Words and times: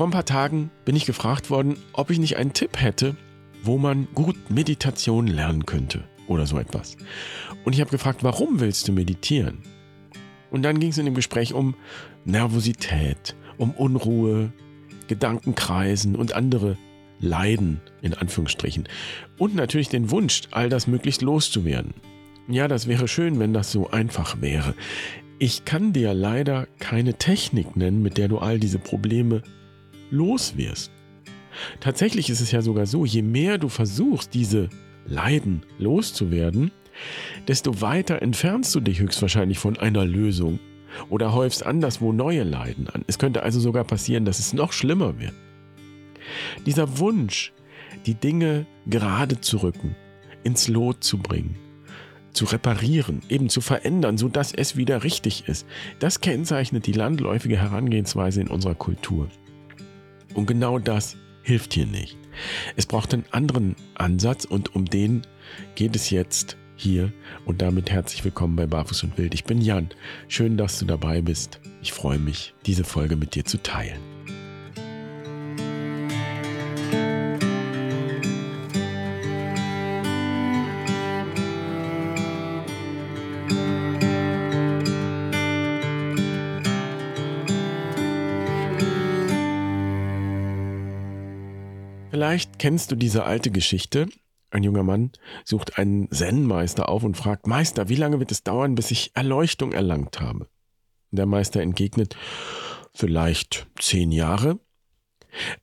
Vor 0.00 0.06
ein 0.06 0.12
paar 0.12 0.24
Tagen 0.24 0.70
bin 0.86 0.96
ich 0.96 1.04
gefragt 1.04 1.50
worden, 1.50 1.76
ob 1.92 2.08
ich 2.08 2.18
nicht 2.18 2.38
einen 2.38 2.54
Tipp 2.54 2.80
hätte, 2.80 3.16
wo 3.62 3.76
man 3.76 4.08
gut 4.14 4.48
Meditation 4.48 5.26
lernen 5.26 5.66
könnte 5.66 6.04
oder 6.26 6.46
so 6.46 6.58
etwas. 6.58 6.96
Und 7.66 7.74
ich 7.74 7.82
habe 7.82 7.90
gefragt, 7.90 8.24
warum 8.24 8.60
willst 8.60 8.88
du 8.88 8.92
meditieren? 8.92 9.58
Und 10.50 10.62
dann 10.62 10.80
ging 10.80 10.88
es 10.88 10.96
in 10.96 11.04
dem 11.04 11.12
Gespräch 11.12 11.52
um 11.52 11.74
Nervosität, 12.24 13.36
um 13.58 13.72
Unruhe, 13.72 14.54
Gedankenkreisen 15.06 16.16
und 16.16 16.32
andere 16.32 16.78
Leiden 17.18 17.82
in 18.00 18.14
Anführungsstrichen. 18.14 18.88
Und 19.36 19.54
natürlich 19.54 19.90
den 19.90 20.10
Wunsch, 20.10 20.44
all 20.50 20.70
das 20.70 20.86
möglichst 20.86 21.20
loszuwerden. 21.20 21.92
Ja, 22.48 22.68
das 22.68 22.86
wäre 22.86 23.06
schön, 23.06 23.38
wenn 23.38 23.52
das 23.52 23.70
so 23.70 23.90
einfach 23.90 24.40
wäre. 24.40 24.74
Ich 25.38 25.66
kann 25.66 25.92
dir 25.92 26.14
leider 26.14 26.68
keine 26.78 27.18
Technik 27.18 27.76
nennen, 27.76 28.00
mit 28.00 28.16
der 28.16 28.28
du 28.28 28.38
all 28.38 28.58
diese 28.58 28.78
Probleme 28.78 29.42
los 30.10 30.56
wirst. 30.56 30.90
Tatsächlich 31.80 32.30
ist 32.30 32.40
es 32.40 32.52
ja 32.52 32.62
sogar 32.62 32.86
so, 32.86 33.04
je 33.04 33.22
mehr 33.22 33.58
du 33.58 33.68
versuchst, 33.68 34.34
diese 34.34 34.68
Leiden 35.06 35.62
loszuwerden, 35.78 36.70
desto 37.48 37.80
weiter 37.80 38.22
entfernst 38.22 38.74
du 38.74 38.80
dich 38.80 39.00
höchstwahrscheinlich 39.00 39.58
von 39.58 39.78
einer 39.78 40.04
Lösung 40.04 40.58
oder 41.08 41.32
häufst 41.32 41.64
anderswo 41.64 42.12
neue 42.12 42.42
Leiden 42.42 42.88
an. 42.88 43.04
Es 43.06 43.18
könnte 43.18 43.42
also 43.42 43.60
sogar 43.60 43.84
passieren, 43.84 44.24
dass 44.24 44.38
es 44.38 44.52
noch 44.52 44.72
schlimmer 44.72 45.18
wird. 45.18 45.34
Dieser 46.66 46.98
Wunsch, 46.98 47.52
die 48.06 48.14
Dinge 48.14 48.66
gerade 48.86 49.40
zu 49.40 49.58
rücken, 49.58 49.96
ins 50.44 50.68
Lot 50.68 51.02
zu 51.02 51.18
bringen, 51.18 51.56
zu 52.32 52.44
reparieren, 52.44 53.22
eben 53.28 53.48
zu 53.48 53.60
verändern, 53.60 54.16
sodass 54.16 54.52
es 54.52 54.76
wieder 54.76 55.02
richtig 55.04 55.48
ist, 55.48 55.66
das 55.98 56.20
kennzeichnet 56.20 56.86
die 56.86 56.92
landläufige 56.92 57.58
Herangehensweise 57.58 58.40
in 58.40 58.48
unserer 58.48 58.74
Kultur. 58.74 59.28
Und 60.34 60.46
genau 60.46 60.78
das 60.78 61.16
hilft 61.42 61.74
hier 61.74 61.86
nicht. 61.86 62.16
Es 62.76 62.86
braucht 62.86 63.12
einen 63.12 63.24
anderen 63.30 63.76
Ansatz 63.94 64.44
und 64.44 64.74
um 64.74 64.84
den 64.84 65.22
geht 65.74 65.96
es 65.96 66.10
jetzt 66.10 66.56
hier 66.76 67.12
und 67.44 67.60
damit 67.60 67.90
herzlich 67.90 68.24
willkommen 68.24 68.56
bei 68.56 68.66
Barfuß 68.66 69.02
und 69.04 69.18
Wild. 69.18 69.34
Ich 69.34 69.44
bin 69.44 69.60
Jan. 69.60 69.90
Schön, 70.28 70.56
dass 70.56 70.78
du 70.78 70.86
dabei 70.86 71.20
bist. 71.20 71.60
Ich 71.82 71.92
freue 71.92 72.18
mich, 72.18 72.54
diese 72.66 72.84
Folge 72.84 73.16
mit 73.16 73.34
dir 73.34 73.44
zu 73.44 73.62
teilen. 73.62 74.00
Vielleicht 92.30 92.60
kennst 92.60 92.92
du 92.92 92.94
diese 92.94 93.24
alte 93.24 93.50
Geschichte. 93.50 94.06
Ein 94.50 94.62
junger 94.62 94.84
Mann 94.84 95.10
sucht 95.44 95.78
einen 95.78 96.08
Zen-Meister 96.12 96.88
auf 96.88 97.02
und 97.02 97.16
fragt, 97.16 97.48
Meister, 97.48 97.88
wie 97.88 97.96
lange 97.96 98.20
wird 98.20 98.30
es 98.30 98.44
dauern, 98.44 98.76
bis 98.76 98.92
ich 98.92 99.10
Erleuchtung 99.16 99.72
erlangt 99.72 100.20
habe? 100.20 100.48
Der 101.10 101.26
Meister 101.26 101.60
entgegnet, 101.60 102.16
vielleicht 102.94 103.66
zehn 103.80 104.12
Jahre. 104.12 104.60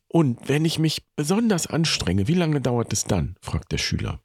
Und 0.09 0.49
wenn 0.49 0.65
ich 0.65 0.77
mich 0.77 1.05
besonders 1.15 1.67
anstrenge, 1.67 2.27
wie 2.27 2.33
lange 2.33 2.59
dauert 2.59 2.91
es 2.91 3.05
dann? 3.05 3.37
fragt 3.39 3.71
der 3.71 3.77
Schüler. 3.77 4.19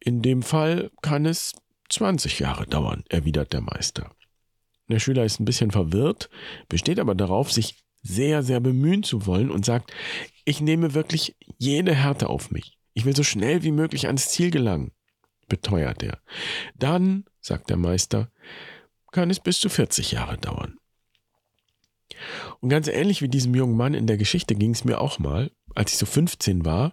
In 0.00 0.20
dem 0.20 0.42
Fall 0.42 0.90
kann 1.00 1.24
es 1.24 1.54
20 1.88 2.40
Jahre 2.40 2.66
dauern, 2.66 3.04
erwidert 3.08 3.54
der 3.54 3.62
Meister. 3.62 4.10
Der 4.88 4.98
Schüler 4.98 5.24
ist 5.24 5.40
ein 5.40 5.46
bisschen 5.46 5.70
verwirrt, 5.70 6.28
besteht 6.68 7.00
aber 7.00 7.14
darauf, 7.14 7.50
sich 7.50 7.87
sehr, 8.08 8.42
sehr 8.42 8.60
bemühen 8.60 9.02
zu 9.02 9.26
wollen 9.26 9.50
und 9.50 9.64
sagt, 9.64 9.92
ich 10.44 10.60
nehme 10.60 10.94
wirklich 10.94 11.36
jede 11.58 11.94
Härte 11.94 12.28
auf 12.28 12.50
mich. 12.50 12.78
Ich 12.94 13.04
will 13.04 13.14
so 13.14 13.22
schnell 13.22 13.62
wie 13.62 13.72
möglich 13.72 14.06
ans 14.06 14.30
Ziel 14.30 14.50
gelangen, 14.50 14.92
beteuert 15.48 16.02
er. 16.02 16.18
Dann, 16.76 17.24
sagt 17.40 17.70
der 17.70 17.76
Meister, 17.76 18.30
kann 19.12 19.30
es 19.30 19.40
bis 19.40 19.60
zu 19.60 19.68
40 19.68 20.12
Jahre 20.12 20.38
dauern. 20.38 20.78
Und 22.60 22.68
ganz 22.70 22.88
ähnlich 22.88 23.22
wie 23.22 23.28
diesem 23.28 23.54
jungen 23.54 23.76
Mann 23.76 23.94
in 23.94 24.06
der 24.06 24.16
Geschichte 24.16 24.54
ging 24.54 24.72
es 24.72 24.84
mir 24.84 25.00
auch 25.00 25.18
mal, 25.18 25.50
als 25.74 25.92
ich 25.92 25.98
so 25.98 26.06
15 26.06 26.64
war. 26.64 26.92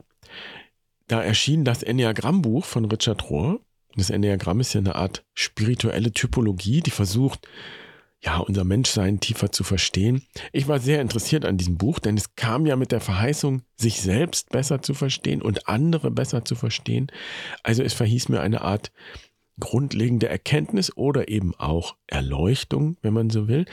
Da 1.07 1.21
erschien 1.23 1.65
das 1.65 1.83
Enneagrammbuch 1.83 2.65
von 2.65 2.85
Richard 2.85 3.29
Rohr. 3.29 3.61
Das 3.95 4.09
Enneagramm 4.09 4.59
ist 4.59 4.73
ja 4.73 4.81
eine 4.81 4.95
Art 4.95 5.23
spirituelle 5.33 6.11
Typologie, 6.11 6.81
die 6.81 6.91
versucht, 6.91 7.47
ja, 8.25 8.39
unser 8.39 8.63
Menschsein 8.63 9.19
tiefer 9.19 9.51
zu 9.51 9.63
verstehen. 9.63 10.23
Ich 10.51 10.67
war 10.67 10.79
sehr 10.79 10.99
interessiert 10.99 11.45
an 11.45 11.57
diesem 11.57 11.77
Buch, 11.77 11.99
denn 11.99 12.17
es 12.17 12.35
kam 12.35 12.65
ja 12.65 12.75
mit 12.75 12.91
der 12.91 12.99
Verheißung, 12.99 13.61
sich 13.75 14.01
selbst 14.01 14.49
besser 14.49 14.81
zu 14.81 14.93
verstehen 14.95 15.41
und 15.41 15.67
andere 15.67 16.09
besser 16.09 16.43
zu 16.43 16.55
verstehen. 16.55 17.11
Also 17.61 17.83
es 17.83 17.93
verhieß 17.93 18.29
mir 18.29 18.41
eine 18.41 18.61
Art 18.61 18.91
grundlegende 19.59 20.27
Erkenntnis 20.27 20.95
oder 20.97 21.29
eben 21.29 21.53
auch 21.55 21.95
Erleuchtung, 22.07 22.97
wenn 23.01 23.13
man 23.13 23.29
so 23.29 23.47
will. 23.47 23.65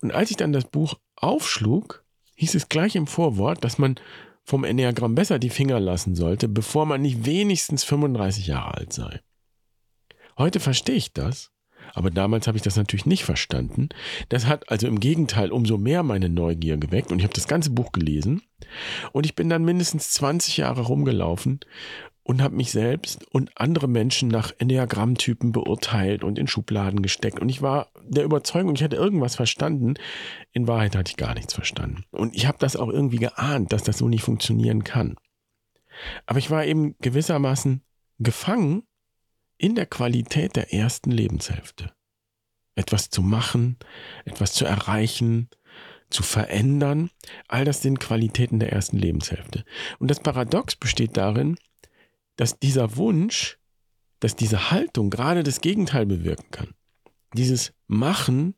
Und 0.00 0.12
als 0.12 0.30
ich 0.30 0.36
dann 0.36 0.52
das 0.52 0.64
Buch 0.64 0.94
aufschlug, 1.16 2.02
hieß 2.36 2.54
es 2.54 2.68
gleich 2.68 2.96
im 2.96 3.06
Vorwort, 3.06 3.62
dass 3.62 3.78
man 3.78 3.96
vom 4.42 4.64
Enneagramm 4.64 5.14
besser 5.14 5.38
die 5.38 5.50
Finger 5.50 5.78
lassen 5.78 6.14
sollte, 6.14 6.48
bevor 6.48 6.86
man 6.86 7.02
nicht 7.02 7.26
wenigstens 7.26 7.84
35 7.84 8.46
Jahre 8.46 8.74
alt 8.74 8.92
sei. 8.92 9.20
Heute 10.38 10.60
verstehe 10.60 10.94
ich 10.94 11.12
das 11.12 11.50
aber 11.98 12.10
damals 12.10 12.46
habe 12.46 12.56
ich 12.56 12.62
das 12.62 12.76
natürlich 12.76 13.06
nicht 13.06 13.24
verstanden. 13.24 13.88
Das 14.28 14.46
hat 14.46 14.70
also 14.70 14.86
im 14.86 15.00
Gegenteil 15.00 15.52
umso 15.52 15.76
mehr 15.78 16.02
meine 16.02 16.28
Neugier 16.28 16.76
geweckt 16.76 17.12
und 17.12 17.18
ich 17.18 17.24
habe 17.24 17.34
das 17.34 17.48
ganze 17.48 17.70
Buch 17.70 17.92
gelesen 17.92 18.42
und 19.12 19.26
ich 19.26 19.34
bin 19.34 19.48
dann 19.48 19.64
mindestens 19.64 20.10
20 20.12 20.56
Jahre 20.56 20.82
rumgelaufen 20.82 21.60
und 22.28 22.42
habe 22.42 22.56
mich 22.56 22.72
selbst 22.72 23.26
und 23.32 23.50
andere 23.58 23.88
Menschen 23.88 24.28
nach 24.28 24.52
Enneagrammtypen 24.58 25.50
beurteilt 25.50 26.22
und 26.22 26.38
in 26.38 26.46
Schubladen 26.46 27.00
gesteckt. 27.00 27.40
Und 27.40 27.48
ich 27.48 27.62
war 27.62 27.88
der 28.02 28.24
Überzeugung, 28.24 28.74
ich 28.74 28.82
hätte 28.82 28.96
irgendwas 28.96 29.34
verstanden. 29.34 29.94
In 30.52 30.68
Wahrheit 30.68 30.94
hatte 30.94 31.10
ich 31.10 31.16
gar 31.16 31.32
nichts 31.32 31.54
verstanden. 31.54 32.04
Und 32.10 32.36
ich 32.36 32.46
habe 32.46 32.58
das 32.60 32.76
auch 32.76 32.90
irgendwie 32.90 33.16
geahnt, 33.16 33.72
dass 33.72 33.82
das 33.82 33.96
so 33.96 34.08
nicht 34.08 34.22
funktionieren 34.22 34.84
kann. 34.84 35.16
Aber 36.26 36.38
ich 36.38 36.50
war 36.50 36.66
eben 36.66 36.96
gewissermaßen 37.00 37.82
gefangen 38.18 38.82
in 39.58 39.74
der 39.74 39.86
Qualität 39.86 40.56
der 40.56 40.72
ersten 40.72 41.10
Lebenshälfte. 41.10 41.92
Etwas 42.74 43.10
zu 43.10 43.22
machen, 43.22 43.76
etwas 44.24 44.52
zu 44.52 44.64
erreichen, 44.64 45.50
zu 46.10 46.22
verändern, 46.22 47.10
all 47.48 47.64
das 47.64 47.82
sind 47.82 48.00
Qualitäten 48.00 48.60
der 48.60 48.72
ersten 48.72 48.98
Lebenshälfte. 48.98 49.64
Und 49.98 50.10
das 50.10 50.20
Paradox 50.20 50.76
besteht 50.76 51.16
darin, 51.16 51.58
dass 52.36 52.58
dieser 52.58 52.96
Wunsch, 52.96 53.58
dass 54.20 54.36
diese 54.36 54.70
Haltung 54.70 55.10
gerade 55.10 55.42
das 55.42 55.60
Gegenteil 55.60 56.06
bewirken 56.06 56.50
kann. 56.50 56.74
Dieses 57.34 57.72
Machen 57.88 58.54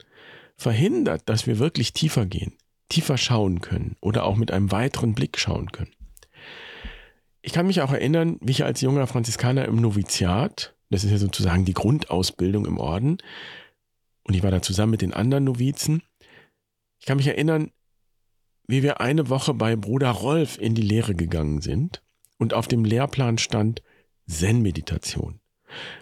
verhindert, 0.57 1.23
dass 1.29 1.47
wir 1.47 1.59
wirklich 1.59 1.93
tiefer 1.93 2.27
gehen, 2.27 2.57
tiefer 2.89 3.17
schauen 3.17 3.61
können 3.61 3.97
oder 4.01 4.25
auch 4.25 4.37
mit 4.37 4.53
einem 4.53 4.71
weiteren 4.71 5.15
Blick 5.15 5.39
schauen 5.39 5.73
können. 5.73 5.93
Ich 7.43 7.53
kann 7.53 7.67
mich 7.67 7.81
auch 7.81 7.93
erinnern, 7.93 8.37
wie 8.43 8.53
ich 8.53 8.65
als 8.65 8.83
junger 8.83 9.07
Franziskaner 9.07 9.65
im 9.65 9.77
Noviziat 9.77 10.77
das 10.91 11.05
ist 11.05 11.11
ja 11.11 11.19
sozusagen 11.19 11.65
die 11.65 11.75
Grundausbildung 11.75 12.67
im 12.67 12.79
Orden. 12.79 13.19
Und 14.25 14.35
ich 14.35 14.43
war 14.43 14.51
da 14.51 14.61
zusammen 14.61 14.91
mit 14.91 15.03
den 15.03 15.15
anderen 15.15 15.45
Novizen. 15.45 16.03
Ich 16.99 17.07
kann 17.07 17.17
mich 17.17 17.27
erinnern, 17.27 17.71
wie 18.67 18.83
wir 18.83 19.01
eine 19.01 19.29
Woche 19.29 19.55
bei 19.55 19.75
Bruder 19.77 20.11
Rolf 20.11 20.59
in 20.59 20.75
die 20.75 20.83
Lehre 20.83 21.15
gegangen 21.15 21.61
sind 21.61 22.03
und 22.39 22.55
auf 22.55 22.69
dem 22.69 22.85
Lehrplan 22.85 23.39
stand 23.39 23.83
Zen-Meditation. 24.29 25.41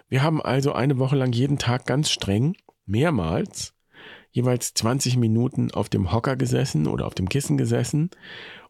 Wir 0.07 0.23
haben 0.23 0.41
also 0.41 0.73
eine 0.73 0.97
Woche 0.97 1.15
lang 1.15 1.31
jeden 1.31 1.57
Tag 1.57 1.85
ganz 1.85 2.09
streng, 2.09 2.55
mehrmals, 2.85 3.73
jeweils 4.31 4.73
20 4.73 5.17
Minuten 5.17 5.71
auf 5.71 5.89
dem 5.89 6.11
Hocker 6.11 6.35
gesessen 6.35 6.87
oder 6.87 7.05
auf 7.07 7.15
dem 7.15 7.29
Kissen 7.29 7.57
gesessen 7.57 8.09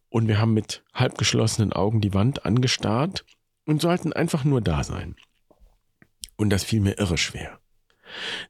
und 0.10 0.28
wir 0.28 0.40
haben 0.40 0.54
mit 0.54 0.84
halbgeschlossenen 0.94 1.74
Augen 1.74 2.02
die 2.02 2.14
Wand 2.14 2.46
angestarrt 2.46 3.26
und 3.66 3.82
sollten 3.82 4.14
einfach 4.14 4.44
nur 4.44 4.62
da 4.62 4.84
sein. 4.84 5.16
Und 6.40 6.52
das 6.52 6.64
fiel 6.64 6.80
mir 6.80 6.98
irre 6.98 7.18
schwer. 7.18 7.60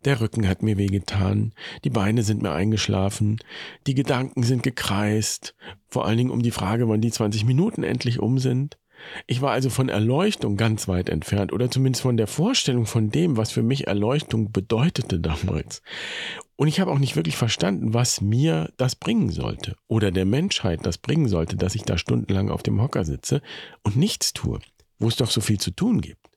Der 0.06 0.22
Rücken 0.22 0.48
hat 0.48 0.62
mir 0.62 0.78
wehgetan, 0.78 1.54
die 1.84 1.90
Beine 1.90 2.22
sind 2.22 2.44
mir 2.44 2.52
eingeschlafen, 2.52 3.40
die 3.88 3.96
Gedanken 3.96 4.44
sind 4.44 4.62
gekreist, 4.62 5.56
vor 5.88 6.06
allen 6.06 6.20
Dingen 6.20 6.30
um 6.30 6.44
die 6.44 6.52
Frage, 6.52 6.88
wann 6.88 7.02
die 7.02 7.10
20 7.10 7.46
Minuten 7.46 7.82
endlich 7.82 8.20
um 8.20 8.38
sind. 8.38 8.78
Ich 9.26 9.42
war 9.42 9.54
also 9.54 9.72
von 9.72 9.90
Erleuchtung 9.90 10.56
ganz 10.56 10.88
weit 10.88 11.10
entfernt 11.10 11.52
oder 11.52 11.72
zumindest 11.72 12.04
von 12.04 12.16
der 12.16 12.28
Vorstellung 12.28 12.86
von 12.86 13.10
dem, 13.10 13.38
was 13.38 13.52
für 13.52 13.64
mich 13.64 13.88
Erleuchtung 13.88 14.52
bedeutete 14.52 15.20
damals. 15.20 15.82
Und 16.58 16.68
ich 16.68 16.80
habe 16.80 16.92
auch 16.92 17.00
nicht 17.00 17.16
wirklich 17.16 17.38
verstanden, 17.38 17.96
was 17.96 18.22
mir 18.22 18.72
das 18.78 18.96
bringen 18.96 19.32
sollte 19.32 19.76
oder 19.88 20.12
der 20.12 20.26
Menschheit 20.26 20.86
das 20.86 21.00
bringen 21.00 21.28
sollte, 21.28 21.56
dass 21.56 21.74
ich 21.74 21.86
da 21.86 21.98
stundenlang 21.98 22.52
auf 22.52 22.62
dem 22.62 22.80
Hocker 22.80 23.04
sitze 23.04 23.42
und 23.82 23.98
nichts 23.98 24.32
tue, 24.32 24.60
wo 25.00 25.08
es 25.08 25.16
doch 25.16 25.32
so 25.32 25.42
viel 25.42 25.60
zu 25.60 25.72
tun 25.72 26.02
gibt. 26.02 26.30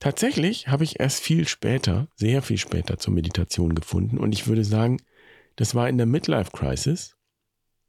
Tatsächlich 0.00 0.68
habe 0.68 0.84
ich 0.84 1.00
erst 1.00 1.22
viel 1.22 1.48
später, 1.48 2.08
sehr 2.14 2.42
viel 2.42 2.58
später 2.58 2.98
zur 2.98 3.14
Meditation 3.14 3.74
gefunden 3.74 4.18
und 4.18 4.32
ich 4.32 4.46
würde 4.46 4.64
sagen, 4.64 4.98
das 5.56 5.74
war 5.74 5.88
in 5.88 5.98
der 5.98 6.06
Midlife 6.06 6.52
Crisis, 6.52 7.16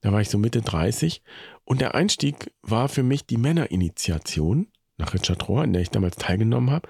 Da 0.02 0.12
war 0.12 0.22
ich 0.22 0.30
so 0.30 0.38
Mitte 0.38 0.62
30 0.62 1.22
und 1.66 1.82
der 1.82 1.94
Einstieg 1.94 2.52
war 2.62 2.90
für 2.90 3.04
mich 3.04 3.26
die 3.26 3.38
Männerinitiation 3.38 4.72
nach 4.98 5.14
Richard 5.14 5.48
Rohr, 5.48 5.64
in 5.64 5.74
der 5.74 5.82
ich 5.82 5.90
damals 5.90 6.16
teilgenommen 6.16 6.72
habe. 6.72 6.88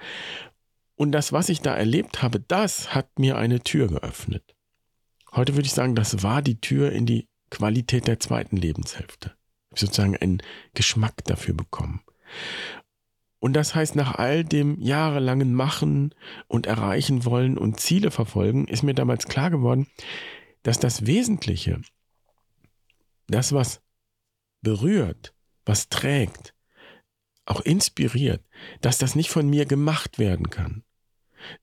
Und 0.94 1.12
das, 1.12 1.32
was 1.32 1.48
ich 1.48 1.60
da 1.60 1.74
erlebt 1.74 2.22
habe, 2.22 2.40
das 2.40 2.94
hat 2.94 3.18
mir 3.18 3.36
eine 3.36 3.60
Tür 3.60 3.88
geöffnet. 3.88 4.54
Heute 5.32 5.54
würde 5.54 5.66
ich 5.66 5.72
sagen, 5.72 5.94
das 5.94 6.22
war 6.22 6.40
die 6.40 6.60
Tür 6.60 6.92
in 6.92 7.06
die 7.06 7.28
Qualität 7.50 8.06
der 8.06 8.20
zweiten 8.20 8.56
Lebenshälfte. 8.56 9.34
Ich 9.70 9.70
habe 9.70 9.80
sozusagen 9.80 10.16
einen 10.16 10.42
Geschmack 10.74 11.24
dafür 11.24 11.54
bekommen. 11.54 12.02
Und 13.40 13.54
das 13.54 13.74
heißt, 13.74 13.96
nach 13.96 14.14
all 14.16 14.44
dem 14.44 14.78
jahrelangen 14.80 15.54
Machen 15.54 16.14
und 16.46 16.66
Erreichen 16.66 17.24
wollen 17.24 17.56
und 17.56 17.80
Ziele 17.80 18.10
verfolgen, 18.10 18.68
ist 18.68 18.82
mir 18.82 18.94
damals 18.94 19.26
klar 19.26 19.50
geworden, 19.50 19.86
dass 20.62 20.78
das 20.78 21.06
Wesentliche, 21.06 21.80
das, 23.26 23.52
was 23.52 23.80
berührt, 24.60 25.34
was 25.64 25.88
trägt, 25.88 26.54
auch 27.46 27.62
inspiriert, 27.62 28.44
dass 28.82 28.98
das 28.98 29.14
nicht 29.14 29.30
von 29.30 29.48
mir 29.48 29.64
gemacht 29.64 30.18
werden 30.18 30.50
kann, 30.50 30.84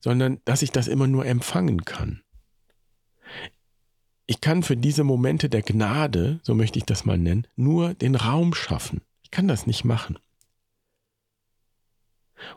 sondern 0.00 0.40
dass 0.44 0.62
ich 0.62 0.72
das 0.72 0.88
immer 0.88 1.06
nur 1.06 1.26
empfangen 1.26 1.84
kann. 1.84 2.22
Ich 4.26 4.40
kann 4.40 4.64
für 4.64 4.76
diese 4.76 5.04
Momente 5.04 5.48
der 5.48 5.62
Gnade, 5.62 6.40
so 6.42 6.54
möchte 6.54 6.78
ich 6.78 6.84
das 6.84 7.04
mal 7.04 7.16
nennen, 7.16 7.46
nur 7.54 7.94
den 7.94 8.16
Raum 8.16 8.52
schaffen. 8.52 9.00
Ich 9.22 9.30
kann 9.30 9.48
das 9.48 9.66
nicht 9.66 9.84
machen. 9.84 10.18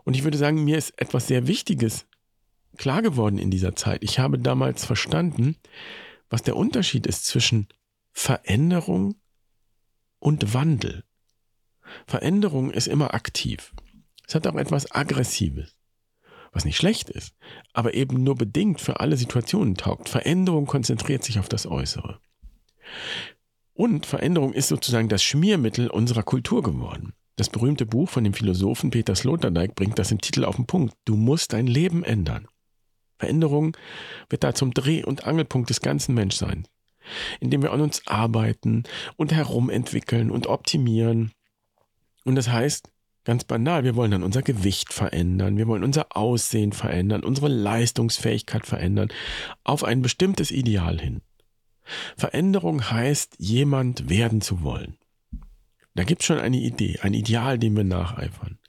Und 0.04 0.16
ich 0.16 0.24
würde 0.24 0.38
sagen, 0.38 0.64
mir 0.64 0.78
ist 0.78 1.00
etwas 1.02 1.28
sehr 1.28 1.48
Wichtiges 1.48 2.06
klar 2.78 3.02
geworden 3.02 3.38
in 3.38 3.52
dieser 3.52 3.76
Zeit. 3.76 4.04
Ich 4.04 4.20
habe 4.20 4.40
damals 4.40 4.86
verstanden, 4.86 5.56
was 6.30 6.44
der 6.44 6.56
Unterschied 6.56 7.06
ist 7.06 7.26
zwischen 7.26 7.68
Veränderung 8.12 9.16
und 10.20 10.54
Wandel. 10.54 11.04
Veränderung 12.06 12.72
ist 12.72 12.88
immer 12.88 13.14
aktiv. 13.14 13.74
Es 14.28 14.36
hat 14.36 14.48
auch 14.48 14.56
etwas 14.56 14.92
Aggressives, 14.92 15.76
was 16.54 16.64
nicht 16.64 16.78
schlecht 16.78 17.10
ist, 17.10 17.36
aber 17.74 17.94
eben 17.94 18.24
nur 18.24 18.36
bedingt 18.36 18.80
für 18.80 19.00
alle 19.00 19.18
Situationen 19.18 19.76
taugt. 19.76 20.08
Veränderung 20.08 20.66
konzentriert 20.68 21.24
sich 21.24 21.40
auf 21.40 21.50
das 21.50 21.68
Äußere. 21.68 22.20
Und 23.74 24.06
Veränderung 24.06 24.54
ist 24.54 24.68
sozusagen 24.68 25.10
das 25.10 25.24
Schmiermittel 25.24 25.90
unserer 25.90 26.24
Kultur 26.24 26.62
geworden. 26.62 27.14
Das 27.42 27.50
berühmte 27.50 27.88
Buch 27.88 28.08
von 28.08 28.24
dem 28.24 28.36
Philosophen 28.36 28.92
Peter 28.92 29.16
Sloterdijk 29.16 29.74
bringt 29.74 29.98
das 29.98 30.12
im 30.12 30.22
Titel 30.22 30.46
auf 30.46 30.58
den 30.58 30.68
Punkt. 30.68 30.94
Du 31.06 31.16
musst 31.16 31.54
dein 31.54 31.66
Leben 31.66 32.04
ändern. 32.04 32.48
Veränderung 33.18 33.76
wird 34.30 34.44
da 34.44 34.54
zum 34.54 34.76
Dreh- 34.76 35.04
und 35.04 35.26
Angelpunkt 35.26 35.72
des 35.72 35.82
ganzen 35.82 36.14
Menschseins, 36.14 36.70
indem 37.40 37.64
wir 37.64 37.72
an 37.74 37.82
uns 37.82 38.06
arbeiten 38.06 38.84
und 39.16 39.34
herumentwickeln 39.34 40.30
und 40.30 40.46
optimieren. 40.46 41.32
Und 42.26 42.36
das 42.36 42.48
heißt, 42.50 42.92
ganz 43.24 43.44
banal, 43.44 43.86
wir 43.86 43.96
wollen 43.96 44.12
dann 44.12 44.22
unser 44.22 44.44
Gewicht 44.44 44.94
verändern, 44.94 45.58
wir 45.58 45.66
wollen 45.66 45.84
unser 45.84 46.16
Aussehen 46.16 46.74
verändern, 46.74 47.24
unsere 47.24 47.48
Leistungsfähigkeit 47.48 48.68
verändern, 48.68 49.10
auf 49.64 49.84
ein 49.84 50.04
bestimmtes 50.04 50.52
Ideal 50.52 51.02
hin. 51.02 51.22
Veränderung 52.18 52.92
heißt, 52.92 53.34
jemand 53.40 54.10
werden 54.10 54.42
zu 54.42 54.62
wollen. 54.62 54.96
Da 55.94 56.04
gibt 56.04 56.22
es 56.22 56.28
schon 56.28 56.40
eine 56.40 56.58
Idee, 56.58 57.00
ein 57.02 57.14
Ideal, 57.14 57.60
dem 57.60 57.76
wir 57.76 57.84
nacheifern. 57.84 58.60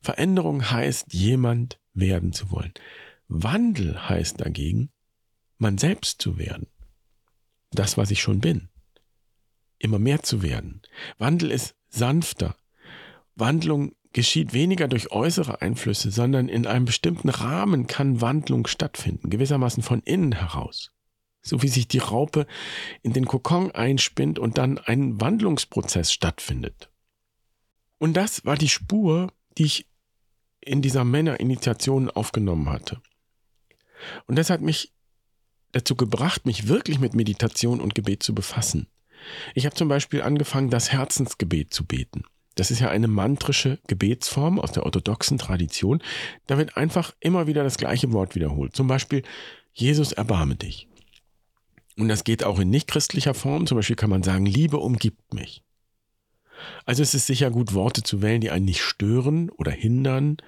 Veränderung 0.00 0.70
heißt, 0.70 1.12
jemand 1.12 1.78
werden 1.92 2.32
zu 2.32 2.50
wollen. 2.50 2.72
Wandel 3.28 4.08
heißt 4.08 4.40
dagegen, 4.40 4.90
man 5.58 5.78
selbst 5.78 6.20
zu 6.20 6.38
werden. 6.38 6.66
Das, 7.70 7.96
was 7.96 8.10
ich 8.10 8.20
schon 8.20 8.40
bin. 8.40 8.68
Immer 9.78 9.98
mehr 9.98 10.22
zu 10.22 10.42
werden. 10.42 10.82
Wandel 11.18 11.50
ist 11.50 11.74
sanfter. 11.88 12.56
Wandlung 13.34 13.94
geschieht 14.12 14.52
weniger 14.52 14.88
durch 14.88 15.10
äußere 15.10 15.60
Einflüsse, 15.60 16.10
sondern 16.10 16.48
in 16.48 16.66
einem 16.66 16.84
bestimmten 16.84 17.28
Rahmen 17.28 17.86
kann 17.86 18.20
Wandlung 18.20 18.66
stattfinden, 18.66 19.28
gewissermaßen 19.28 19.82
von 19.82 20.00
innen 20.02 20.32
heraus. 20.32 20.92
So 21.46 21.62
wie 21.62 21.68
sich 21.68 21.86
die 21.86 21.98
Raupe 21.98 22.46
in 23.02 23.12
den 23.12 23.26
Kokon 23.26 23.70
einspinnt 23.70 24.38
und 24.38 24.58
dann 24.58 24.78
ein 24.78 25.20
Wandlungsprozess 25.20 26.12
stattfindet. 26.12 26.88
Und 27.98 28.14
das 28.14 28.44
war 28.44 28.56
die 28.56 28.68
Spur, 28.68 29.30
die 29.58 29.64
ich 29.64 29.86
in 30.60 30.82
dieser 30.82 31.04
Männerinitiation 31.04 32.10
aufgenommen 32.10 32.70
hatte. 32.70 33.00
Und 34.26 34.36
das 34.36 34.50
hat 34.50 34.62
mich 34.62 34.92
dazu 35.72 35.96
gebracht, 35.96 36.46
mich 36.46 36.68
wirklich 36.68 36.98
mit 36.98 37.14
Meditation 37.14 37.80
und 37.80 37.94
Gebet 37.94 38.22
zu 38.22 38.34
befassen. 38.34 38.88
Ich 39.54 39.66
habe 39.66 39.74
zum 39.74 39.88
Beispiel 39.88 40.22
angefangen, 40.22 40.70
das 40.70 40.92
Herzensgebet 40.92 41.72
zu 41.72 41.84
beten. 41.84 42.24
Das 42.54 42.70
ist 42.70 42.80
ja 42.80 42.88
eine 42.88 43.08
mantrische 43.08 43.78
Gebetsform 43.88 44.60
aus 44.60 44.72
der 44.72 44.84
orthodoxen 44.84 45.38
Tradition. 45.38 46.02
Da 46.46 46.56
wird 46.56 46.76
einfach 46.76 47.14
immer 47.20 47.46
wieder 47.46 47.64
das 47.64 47.76
gleiche 47.76 48.12
Wort 48.12 48.34
wiederholt. 48.34 48.76
Zum 48.76 48.86
Beispiel, 48.86 49.22
Jesus 49.72 50.12
erbarme 50.12 50.54
dich. 50.54 50.88
Und 51.96 52.08
das 52.08 52.24
geht 52.24 52.44
auch 52.44 52.58
in 52.58 52.70
nichtchristlicher 52.70 53.34
Form. 53.34 53.66
Zum 53.66 53.76
Beispiel 53.76 53.96
kann 53.96 54.10
man 54.10 54.22
sagen, 54.22 54.46
Liebe 54.46 54.78
umgibt 54.78 55.32
mich. 55.32 55.62
Also 56.84 57.02
es 57.02 57.14
ist 57.14 57.26
sicher 57.26 57.50
gut, 57.50 57.74
Worte 57.74 58.02
zu 58.02 58.22
wählen, 58.22 58.40
die 58.40 58.50
einen 58.50 58.64
nicht 58.64 58.82
stören 58.82 59.50
oder 59.50 59.70
hindern 59.70 60.38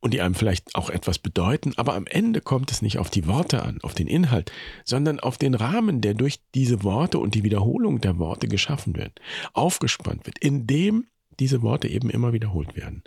und 0.00 0.14
die 0.14 0.22
einem 0.22 0.34
vielleicht 0.34 0.74
auch 0.74 0.90
etwas 0.90 1.18
bedeuten, 1.18 1.74
aber 1.76 1.94
am 1.94 2.06
Ende 2.06 2.40
kommt 2.40 2.70
es 2.70 2.82
nicht 2.82 2.98
auf 2.98 3.10
die 3.10 3.26
Worte 3.26 3.62
an, 3.62 3.78
auf 3.82 3.94
den 3.94 4.06
Inhalt, 4.06 4.50
sondern 4.84 5.20
auf 5.20 5.36
den 5.36 5.54
Rahmen, 5.54 6.00
der 6.00 6.14
durch 6.14 6.40
diese 6.54 6.82
Worte 6.82 7.18
und 7.18 7.34
die 7.34 7.44
Wiederholung 7.44 8.00
der 8.00 8.18
Worte 8.18 8.48
geschaffen 8.48 8.96
wird, 8.96 9.20
aufgespannt 9.52 10.26
wird, 10.26 10.38
indem 10.38 11.06
diese 11.38 11.62
Worte 11.62 11.88
eben 11.88 12.10
immer 12.10 12.32
wiederholt 12.32 12.76
werden. 12.76 13.02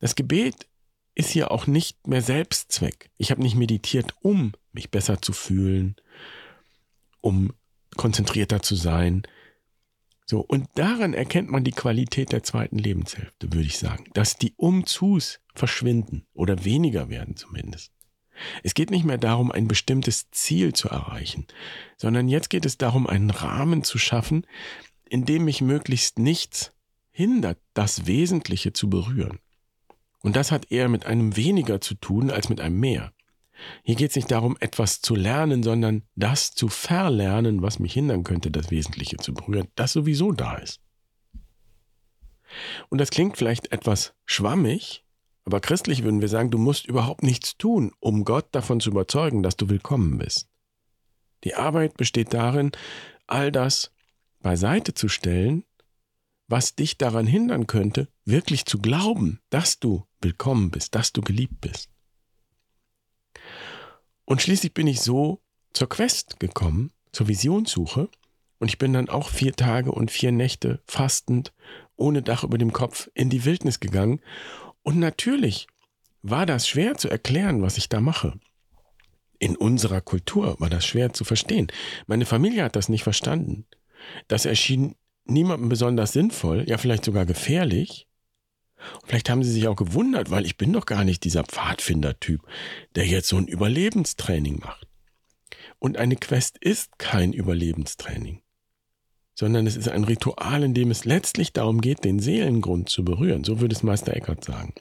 Das 0.00 0.14
Gebet 0.16 0.66
ist 1.14 1.30
hier 1.30 1.50
auch 1.50 1.66
nicht 1.66 2.06
mehr 2.06 2.22
Selbstzweck. 2.22 3.10
Ich 3.16 3.30
habe 3.30 3.42
nicht 3.42 3.56
meditiert, 3.56 4.14
um 4.20 4.52
mich 4.72 4.90
besser 4.90 5.22
zu 5.22 5.32
fühlen, 5.32 5.96
um 7.26 7.52
konzentrierter 7.96 8.62
zu 8.62 8.76
sein, 8.76 9.22
so, 10.28 10.40
und 10.40 10.68
daran 10.76 11.12
erkennt 11.12 11.50
man 11.50 11.64
die 11.64 11.72
Qualität 11.72 12.30
der 12.30 12.44
zweiten 12.44 12.78
Lebenshälfte, 12.78 13.52
würde 13.52 13.66
ich 13.66 13.78
sagen, 13.78 14.06
dass 14.14 14.36
die 14.36 14.54
Umzus 14.56 15.40
verschwinden 15.54 16.26
oder 16.34 16.64
weniger 16.64 17.08
werden 17.10 17.36
zumindest. 17.36 17.92
Es 18.62 18.74
geht 18.74 18.90
nicht 18.90 19.04
mehr 19.04 19.18
darum, 19.18 19.50
ein 19.50 19.66
bestimmtes 19.66 20.30
Ziel 20.30 20.72
zu 20.72 20.88
erreichen, 20.88 21.46
sondern 21.96 22.28
jetzt 22.28 22.50
geht 22.50 22.66
es 22.66 22.78
darum, 22.78 23.08
einen 23.08 23.30
Rahmen 23.30 23.82
zu 23.82 23.98
schaffen, 23.98 24.46
in 25.08 25.24
dem 25.24 25.44
mich 25.44 25.60
möglichst 25.60 26.18
nichts 26.18 26.72
hindert, 27.10 27.58
das 27.74 28.06
Wesentliche 28.06 28.72
zu 28.72 28.88
berühren. 28.88 29.40
Und 30.20 30.36
das 30.36 30.52
hat 30.52 30.70
eher 30.70 30.88
mit 30.88 31.06
einem 31.06 31.36
weniger 31.36 31.80
zu 31.80 31.94
tun 31.94 32.30
als 32.30 32.48
mit 32.48 32.60
einem 32.60 32.78
mehr. 32.78 33.12
Hier 33.82 33.94
geht 33.94 34.10
es 34.10 34.16
nicht 34.16 34.30
darum, 34.30 34.56
etwas 34.60 35.00
zu 35.00 35.14
lernen, 35.14 35.62
sondern 35.62 36.02
das 36.14 36.54
zu 36.54 36.68
verlernen, 36.68 37.62
was 37.62 37.78
mich 37.78 37.92
hindern 37.92 38.24
könnte, 38.24 38.50
das 38.50 38.70
Wesentliche 38.70 39.16
zu 39.16 39.34
berühren, 39.34 39.68
das 39.74 39.92
sowieso 39.92 40.32
da 40.32 40.56
ist. 40.56 40.80
Und 42.88 42.98
das 42.98 43.10
klingt 43.10 43.36
vielleicht 43.36 43.72
etwas 43.72 44.14
schwammig, 44.24 45.04
aber 45.44 45.60
christlich 45.60 46.02
würden 46.02 46.20
wir 46.20 46.28
sagen, 46.28 46.50
du 46.50 46.58
musst 46.58 46.86
überhaupt 46.86 47.22
nichts 47.22 47.56
tun, 47.56 47.92
um 48.00 48.24
Gott 48.24 48.48
davon 48.52 48.80
zu 48.80 48.90
überzeugen, 48.90 49.42
dass 49.42 49.56
du 49.56 49.68
willkommen 49.68 50.18
bist. 50.18 50.48
Die 51.44 51.54
Arbeit 51.54 51.96
besteht 51.96 52.34
darin, 52.34 52.72
all 53.26 53.52
das 53.52 53.92
beiseite 54.40 54.94
zu 54.94 55.08
stellen, 55.08 55.64
was 56.48 56.74
dich 56.74 56.98
daran 56.98 57.26
hindern 57.26 57.66
könnte, 57.66 58.08
wirklich 58.24 58.66
zu 58.66 58.78
glauben, 58.78 59.40
dass 59.50 59.78
du 59.78 60.06
willkommen 60.20 60.70
bist, 60.70 60.94
dass 60.94 61.12
du 61.12 61.20
geliebt 61.20 61.60
bist. 61.60 61.90
Und 64.26 64.42
schließlich 64.42 64.74
bin 64.74 64.86
ich 64.86 65.00
so 65.00 65.40
zur 65.72 65.88
Quest 65.88 66.38
gekommen, 66.38 66.92
zur 67.12 67.28
Visionssuche. 67.28 68.10
Und 68.58 68.68
ich 68.68 68.76
bin 68.76 68.92
dann 68.92 69.08
auch 69.08 69.30
vier 69.30 69.54
Tage 69.54 69.92
und 69.92 70.10
vier 70.10 70.32
Nächte 70.32 70.82
fastend, 70.86 71.54
ohne 71.96 72.22
Dach 72.22 72.44
über 72.44 72.58
dem 72.58 72.72
Kopf, 72.72 73.08
in 73.14 73.30
die 73.30 73.44
Wildnis 73.44 73.80
gegangen. 73.80 74.20
Und 74.82 74.98
natürlich 74.98 75.66
war 76.22 76.44
das 76.44 76.68
schwer 76.68 76.96
zu 76.96 77.08
erklären, 77.08 77.62
was 77.62 77.78
ich 77.78 77.88
da 77.88 78.00
mache. 78.00 78.38
In 79.38 79.56
unserer 79.56 80.00
Kultur 80.00 80.56
war 80.58 80.70
das 80.70 80.86
schwer 80.86 81.12
zu 81.12 81.24
verstehen. 81.24 81.68
Meine 82.06 82.26
Familie 82.26 82.64
hat 82.64 82.76
das 82.76 82.88
nicht 82.88 83.02
verstanden. 83.02 83.66
Das 84.28 84.46
erschien 84.46 84.96
niemandem 85.24 85.68
besonders 85.68 86.12
sinnvoll, 86.12 86.64
ja 86.68 86.78
vielleicht 86.78 87.04
sogar 87.04 87.26
gefährlich. 87.26 88.06
Vielleicht 89.04 89.30
haben 89.30 89.42
sie 89.42 89.52
sich 89.52 89.68
auch 89.68 89.76
gewundert, 89.76 90.30
weil 90.30 90.46
ich 90.46 90.56
bin 90.56 90.72
doch 90.72 90.86
gar 90.86 91.04
nicht 91.04 91.24
dieser 91.24 91.44
Pfadfinder-Typ, 91.44 92.42
der 92.94 93.06
jetzt 93.06 93.28
so 93.28 93.36
ein 93.36 93.46
Überlebenstraining 93.46 94.60
macht. 94.60 94.86
Und 95.78 95.96
eine 95.96 96.16
Quest 96.16 96.58
ist 96.58 96.98
kein 96.98 97.32
Überlebenstraining, 97.32 98.40
sondern 99.34 99.66
es 99.66 99.76
ist 99.76 99.88
ein 99.88 100.04
Ritual, 100.04 100.62
in 100.62 100.74
dem 100.74 100.90
es 100.90 101.04
letztlich 101.04 101.52
darum 101.52 101.80
geht, 101.80 102.04
den 102.04 102.18
Seelengrund 102.18 102.88
zu 102.88 103.04
berühren, 103.04 103.44
so 103.44 103.60
würde 103.60 103.74
es 103.74 103.82
Meister 103.82 104.14
Eckhart 104.14 104.44
sagen. 104.44 104.74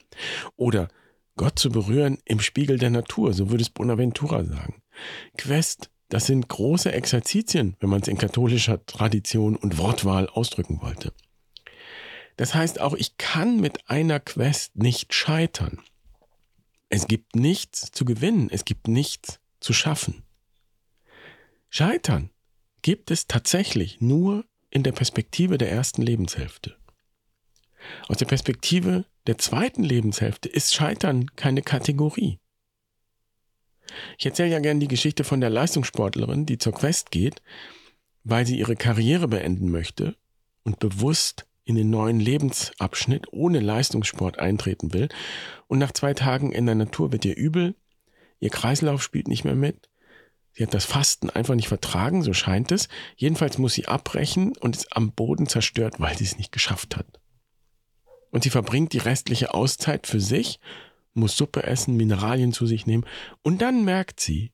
Oder 0.55 0.87
Gott 1.35 1.59
zu 1.59 1.69
berühren 1.69 2.17
im 2.23 2.39
Spiegel 2.39 2.77
der 2.77 2.91
Natur, 2.91 3.33
so 3.33 3.49
würde 3.49 3.63
es 3.63 3.69
Bonaventura 3.69 4.45
sagen. 4.45 4.81
Quest 5.37 5.89
Das 6.07 6.27
sind 6.27 6.47
große 6.47 6.91
Exerzitien, 6.91 7.75
wenn 7.79 7.89
man 7.89 8.01
es 8.01 8.07
in 8.07 8.17
katholischer 8.17 8.85
Tradition 8.85 9.55
und 9.55 9.77
Wortwahl 9.77 10.29
ausdrücken 10.29 10.79
wollte. 10.81 11.13
Das 12.37 12.53
heißt 12.53 12.81
auch, 12.81 12.93
ich 12.93 13.17
kann 13.17 13.59
mit 13.59 13.89
einer 13.89 14.19
Quest 14.19 14.75
nicht 14.75 15.13
scheitern. 15.13 15.81
Es 16.89 17.07
gibt 17.07 17.35
nichts 17.35 17.91
zu 17.91 18.05
gewinnen, 18.05 18.49
es 18.51 18.65
gibt 18.65 18.87
nichts 18.87 19.39
zu 19.59 19.73
schaffen. 19.73 20.23
Scheitern 21.69 22.29
gibt 22.81 23.09
es 23.11 23.27
tatsächlich 23.27 24.01
nur 24.01 24.45
in 24.69 24.83
der 24.83 24.91
Perspektive 24.91 25.57
der 25.57 25.71
ersten 25.71 26.01
Lebenshälfte. 26.01 26.75
Aus 28.07 28.17
der 28.17 28.25
Perspektive 28.25 29.05
der 29.27 29.37
zweiten 29.37 29.83
Lebenshälfte 29.83 30.49
ist 30.49 30.73
Scheitern 30.73 31.27
keine 31.35 31.61
Kategorie. 31.61 32.39
Ich 34.17 34.25
erzähle 34.25 34.49
ja 34.49 34.59
gerne 34.59 34.79
die 34.79 34.87
Geschichte 34.87 35.23
von 35.23 35.41
der 35.41 35.49
Leistungssportlerin, 35.49 36.45
die 36.45 36.57
zur 36.57 36.73
Quest 36.73 37.11
geht, 37.11 37.41
weil 38.23 38.45
sie 38.45 38.57
ihre 38.57 38.75
Karriere 38.75 39.27
beenden 39.27 39.69
möchte 39.71 40.15
und 40.63 40.79
bewusst 40.79 41.45
in 41.65 41.75
den 41.75 41.89
neuen 41.89 42.19
Lebensabschnitt 42.19 43.27
ohne 43.31 43.59
Leistungssport 43.59 44.39
eintreten 44.39 44.93
will. 44.93 45.09
Und 45.67 45.79
nach 45.79 45.91
zwei 45.91 46.13
Tagen 46.13 46.51
in 46.51 46.67
der 46.67 46.75
Natur 46.75 47.11
wird 47.11 47.25
ihr 47.25 47.35
übel, 47.35 47.75
ihr 48.39 48.51
Kreislauf 48.51 49.01
spielt 49.01 49.27
nicht 49.27 49.43
mehr 49.43 49.55
mit. 49.55 49.89
Sie 50.53 50.63
hat 50.63 50.73
das 50.73 50.85
Fasten 50.85 51.29
einfach 51.29 51.55
nicht 51.55 51.67
vertragen, 51.67 52.21
so 52.21 52.31
scheint 52.31 52.71
es. 52.71 52.87
Jedenfalls 53.17 53.57
muss 53.57 53.73
sie 53.73 53.87
abbrechen 53.87 54.53
und 54.57 54.75
ist 54.75 54.95
am 54.95 55.11
Boden 55.11 55.47
zerstört, 55.47 55.99
weil 55.99 56.15
sie 56.17 56.23
es 56.23 56.37
nicht 56.37 56.51
geschafft 56.51 56.95
hat. 56.95 57.19
Und 58.29 58.43
sie 58.43 58.51
verbringt 58.51 58.93
die 58.93 58.99
restliche 58.99 59.53
Auszeit 59.53 60.07
für 60.07 60.21
sich, 60.21 60.59
muss 61.13 61.35
Suppe 61.35 61.63
essen, 61.63 61.97
Mineralien 61.97 62.53
zu 62.53 62.67
sich 62.67 62.85
nehmen 62.85 63.05
und 63.41 63.61
dann 63.61 63.83
merkt 63.85 64.19
sie, 64.19 64.51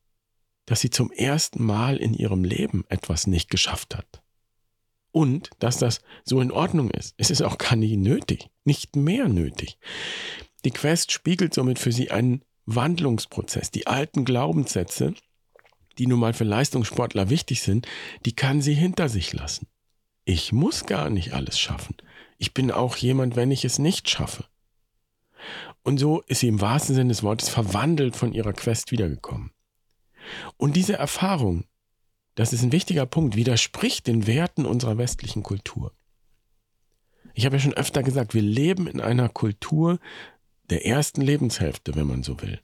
dass 0.66 0.80
sie 0.80 0.92
zum 0.92 1.12
ersten 1.12 1.64
Mal 1.64 1.98
in 1.98 2.14
ihrem 2.14 2.44
Leben 2.44 2.86
etwas 2.88 3.28
nicht 3.28 3.50
geschafft 3.50 3.96
hat 3.96 4.21
und 5.12 5.50
dass 5.60 5.78
das 5.78 6.02
so 6.24 6.42
in 6.42 6.52
Ordnung 6.52 6.90
ist. 6.92 7.14
Es 7.18 7.30
ist 7.30 7.42
auch 7.42 7.58
gar 7.58 7.76
nicht 7.76 7.98
nötig, 7.98 8.50
nicht 8.64 8.96
mehr 8.96 9.28
nötig. 9.28 9.78
Die 10.66 10.72
Quest 10.72 11.12
spiegelt 11.12 11.54
somit 11.54 11.80
für 11.80 11.92
sie 11.92 12.12
einen 12.12 12.44
Wandlungsprozess. 12.66 13.72
Die 13.72 13.88
alten 13.88 14.26
Glaubenssätze, 14.26 15.14
die 15.98 16.08
nun 16.08 16.20
mal 16.20 16.34
für 16.34 16.44
Leistungssportler 16.44 17.30
wichtig 17.30 17.62
sind, 17.62 17.88
die 18.26 18.34
kann 18.34 18.62
sie 18.62 18.74
hinter 18.74 19.10
sich 19.10 19.34
lassen. 19.34 19.68
Ich 20.24 20.52
muss 20.52 20.86
gar 20.86 21.10
nicht 21.10 21.34
alles 21.34 21.60
schaffen. 21.60 21.96
Ich 22.38 22.54
bin 22.54 22.72
auch 22.72 22.96
jemand, 22.96 23.36
wenn 23.36 23.52
ich 23.52 23.66
es 23.66 23.80
nicht 23.80 24.10
schaffe. 24.10 24.46
Und 25.84 25.98
so 25.98 26.22
ist 26.28 26.42
sie 26.42 26.48
im 26.48 26.62
wahrsten 26.62 26.96
Sinne 26.96 27.10
des 27.10 27.24
Wortes 27.24 27.50
verwandelt 27.50 28.16
von 28.16 28.34
ihrer 28.34 28.54
Quest 28.54 28.92
wiedergekommen. 28.92 29.52
Und 30.58 30.76
diese 30.76 30.94
Erfahrung, 30.94 31.66
das 32.36 32.54
ist 32.54 32.64
ein 32.64 32.72
wichtiger 32.72 33.06
Punkt, 33.06 33.36
widerspricht 33.36 34.08
den 34.08 34.28
Werten 34.28 34.66
unserer 34.66 34.98
westlichen 34.98 35.44
Kultur. 35.44 35.92
Ich 37.34 37.46
habe 37.46 37.56
ja 37.56 37.62
schon 37.62 37.74
öfter 37.74 38.04
gesagt, 38.04 38.34
wir 38.34 38.42
leben 38.42 38.88
in 38.88 39.00
einer 39.00 39.30
Kultur 39.30 40.00
der 40.70 40.86
ersten 40.86 41.22
Lebenshälfte, 41.22 41.96
wenn 41.96 42.08
man 42.08 42.24
so 42.24 42.42
will. 42.42 42.60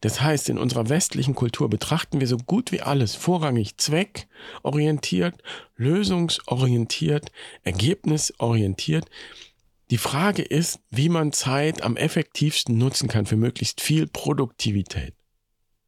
Das 0.00 0.20
heißt, 0.20 0.48
in 0.48 0.58
unserer 0.58 0.88
westlichen 0.88 1.34
Kultur 1.34 1.70
betrachten 1.70 2.20
wir 2.20 2.26
so 2.26 2.36
gut 2.36 2.72
wie 2.72 2.82
alles 2.82 3.14
vorrangig 3.14 3.78
zweckorientiert, 3.78 5.42
lösungsorientiert, 5.76 7.30
ergebnisorientiert. 7.62 9.06
Die 9.90 9.98
Frage 9.98 10.42
ist, 10.42 10.80
wie 10.90 11.08
man 11.08 11.32
Zeit 11.32 11.82
am 11.82 11.96
effektivsten 11.96 12.76
nutzen 12.76 13.08
kann 13.08 13.26
für 13.26 13.36
möglichst 13.36 13.80
viel 13.80 14.06
Produktivität. 14.06 15.14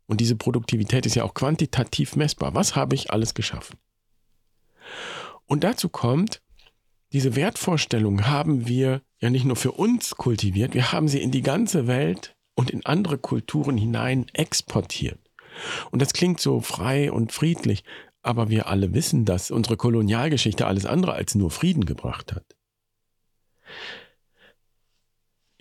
Und 0.06 0.20
diese 0.20 0.36
Produktivität 0.36 1.06
ist 1.06 1.14
ja 1.14 1.24
auch 1.24 1.34
quantitativ 1.34 2.16
messbar. 2.16 2.54
Was 2.54 2.76
habe 2.76 2.94
ich 2.94 3.10
alles 3.10 3.34
geschaffen? 3.34 3.78
Und 5.46 5.64
dazu 5.64 5.88
kommt, 5.88 6.42
diese 7.12 7.36
Wertvorstellung 7.36 8.26
haben 8.26 8.66
wir 8.66 9.02
ja 9.20 9.30
nicht 9.30 9.44
nur 9.44 9.56
für 9.56 9.72
uns 9.72 10.16
kultiviert, 10.16 10.74
wir 10.74 10.92
haben 10.92 11.08
sie 11.08 11.22
in 11.22 11.30
die 11.30 11.42
ganze 11.42 11.86
Welt 11.86 12.36
und 12.54 12.70
in 12.70 12.84
andere 12.84 13.18
Kulturen 13.18 13.76
hinein 13.76 14.26
exportiert. 14.32 15.20
Und 15.90 16.02
das 16.02 16.12
klingt 16.12 16.40
so 16.40 16.60
frei 16.60 17.12
und 17.12 17.32
friedlich, 17.32 17.84
aber 18.22 18.48
wir 18.48 18.66
alle 18.66 18.94
wissen, 18.94 19.24
dass 19.24 19.50
unsere 19.50 19.76
Kolonialgeschichte 19.76 20.66
alles 20.66 20.86
andere 20.86 21.12
als 21.12 21.34
nur 21.34 21.50
Frieden 21.50 21.84
gebracht 21.84 22.32
hat. 22.32 22.44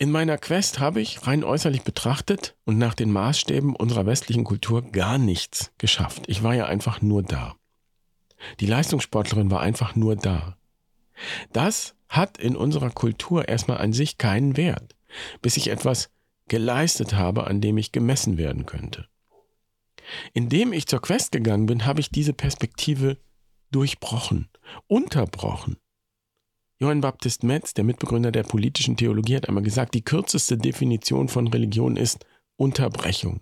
In 0.04 0.12
meiner 0.12 0.38
Quest 0.38 0.80
habe 0.80 1.00
ich 1.00 1.26
rein 1.28 1.46
äußerlich 1.46 1.84
betrachtet 1.84 2.58
und 2.66 2.78
nach 2.78 2.94
den 2.94 3.10
Maßstäben 3.10 3.74
unserer 3.74 4.06
westlichen 4.06 4.44
Kultur 4.44 4.82
gar 4.82 5.18
nichts 5.18 5.72
geschafft. 5.78 6.24
Ich 6.28 6.44
war 6.44 6.54
ja 6.54 6.66
einfach 6.66 7.02
nur 7.02 7.24
da. 7.24 7.56
Die 8.60 8.66
Leistungssportlerin 8.66 9.50
war 9.50 9.62
einfach 9.62 9.96
nur 9.96 10.18
da. 10.18 10.58
Das 11.54 11.96
hat 12.10 12.38
in 12.38 12.58
unserer 12.58 12.90
Kultur 12.90 13.48
erstmal 13.48 13.78
an 13.78 13.94
sich 13.94 14.18
keinen 14.18 14.58
Wert, 14.58 14.94
bis 15.42 15.56
ich 15.56 15.70
etwas 15.70 16.10
geleistet 16.50 17.14
habe, 17.14 17.48
an 17.48 17.62
dem 17.62 17.78
ich 17.78 17.94
gemessen 17.94 18.38
werden 18.38 18.66
könnte. 18.66 19.08
Indem 20.34 20.74
ich 20.74 20.86
zur 20.86 21.02
Quest 21.02 21.32
gegangen 21.32 21.66
bin, 21.66 21.86
habe 21.86 22.02
ich 22.02 22.10
diese 22.10 22.34
Perspektive 22.34 23.20
durchbrochen, 23.72 24.50
unterbrochen 24.88 25.78
Johann 26.80 27.02
Baptist 27.02 27.44
Metz, 27.44 27.74
der 27.74 27.84
Mitbegründer 27.84 28.32
der 28.32 28.44
politischen 28.44 28.98
Theologie, 28.98 29.38
hat 29.38 29.48
einmal 29.48 29.64
gesagt, 29.64 29.94
die 29.94 30.04
kürzeste 30.04 30.58
Definition 30.58 31.30
von 31.30 31.48
Religion 31.48 31.98
ist 31.98 32.26
Unterbrechung. 32.58 33.42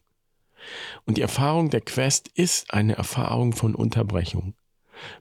Und 1.06 1.18
die 1.18 1.22
Erfahrung 1.22 1.70
der 1.70 1.82
Quest 1.82 2.30
ist 2.36 2.74
eine 2.74 2.96
Erfahrung 2.96 3.54
von 3.54 3.74
Unterbrechung. 3.74 4.54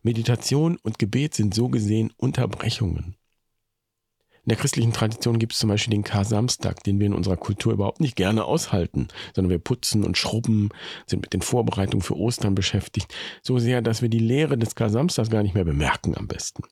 Meditation 0.03 0.77
und 0.83 0.99
Gebet 0.99 1.35
sind 1.35 1.55
so 1.55 1.69
gesehen 1.69 2.13
Unterbrechungen. 2.17 3.17
In 4.45 4.49
der 4.49 4.57
christlichen 4.57 4.93
Tradition 4.93 5.39
gibt 5.39 5.53
es 5.53 5.59
zum 5.59 5.69
Beispiel 5.69 5.93
den 5.93 6.03
Kar-Samstag, 6.03 6.83
den 6.83 6.99
wir 6.99 7.07
in 7.07 7.15
unserer 7.15 7.37
Kultur 7.37 7.73
überhaupt 7.73 8.01
nicht 8.01 8.17
gerne 8.17 8.45
aushalten, 8.45 9.09
sondern 9.35 9.51
wir 9.51 9.59
putzen 9.59 10.03
und 10.03 10.17
schrubben, 10.17 10.71
sind 11.07 11.21
mit 11.21 11.35
den 11.35 11.43
Vorbereitungen 11.43 12.03
für 12.03 12.17
Ostern 12.17 12.55
beschäftigt, 12.55 13.15
so 13.43 13.59
sehr, 13.59 13.83
dass 13.83 14.03
wir 14.03 14.09
die 14.09 14.19
Lehre 14.19 14.57
des 14.57 14.75
Kar-Samstags 14.75 15.31
gar 15.31 15.43
nicht 15.43 15.55
mehr 15.55 15.65
bemerken 15.65 16.17
am 16.17 16.27
besten. 16.27 16.63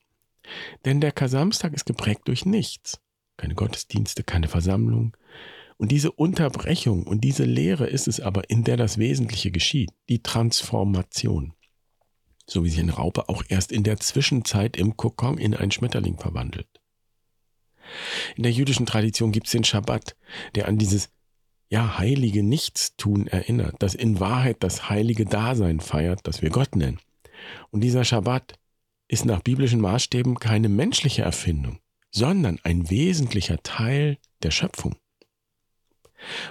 Denn 0.84 1.00
der 1.00 1.12
Kasamstag 1.12 1.74
ist 1.74 1.86
geprägt 1.86 2.22
durch 2.26 2.44
nichts. 2.44 3.00
Keine 3.36 3.54
Gottesdienste, 3.54 4.24
keine 4.24 4.48
Versammlung. 4.48 5.16
Und 5.76 5.92
diese 5.92 6.10
Unterbrechung 6.10 7.06
und 7.06 7.22
diese 7.22 7.44
Lehre 7.44 7.86
ist 7.86 8.08
es 8.08 8.20
aber, 8.20 8.50
in 8.50 8.64
der 8.64 8.76
das 8.76 8.98
Wesentliche 8.98 9.50
geschieht, 9.50 9.90
die 10.08 10.22
Transformation. 10.22 11.54
So 12.46 12.64
wie 12.64 12.70
sich 12.70 12.80
eine 12.80 12.94
Raupe 12.94 13.28
auch 13.28 13.44
erst 13.48 13.70
in 13.70 13.84
der 13.84 13.98
Zwischenzeit 14.00 14.76
im 14.76 14.96
Kokon 14.96 15.38
in 15.38 15.54
einen 15.54 15.70
Schmetterling 15.70 16.18
verwandelt. 16.18 16.68
In 18.36 18.42
der 18.42 18.52
jüdischen 18.52 18.86
Tradition 18.86 19.32
gibt 19.32 19.46
es 19.46 19.52
den 19.52 19.64
Schabbat, 19.64 20.16
der 20.54 20.66
an 20.66 20.78
dieses 20.78 21.10
ja 21.70 21.98
heilige 21.98 22.42
Nichtstun 22.42 23.26
erinnert, 23.26 23.76
das 23.78 23.94
in 23.94 24.20
Wahrheit 24.20 24.56
das 24.60 24.88
heilige 24.88 25.26
Dasein 25.26 25.80
feiert, 25.80 26.20
das 26.26 26.42
wir 26.42 26.50
Gott 26.50 26.74
nennen. 26.74 26.98
Und 27.70 27.82
dieser 27.82 28.04
Schabbat 28.04 28.58
ist 29.08 29.24
nach 29.24 29.40
biblischen 29.40 29.80
Maßstäben 29.80 30.38
keine 30.38 30.68
menschliche 30.68 31.22
Erfindung, 31.22 31.80
sondern 32.10 32.58
ein 32.62 32.90
wesentlicher 32.90 33.62
Teil 33.62 34.18
der 34.42 34.50
Schöpfung. 34.50 34.96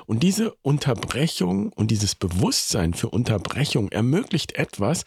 Und 0.06 0.24
diese 0.24 0.54
Unterbrechung 0.62 1.72
und 1.74 1.92
dieses 1.92 2.16
Bewusstsein 2.16 2.94
für 2.94 3.10
Unterbrechung 3.10 3.90
ermöglicht 3.90 4.54
etwas, 4.56 5.06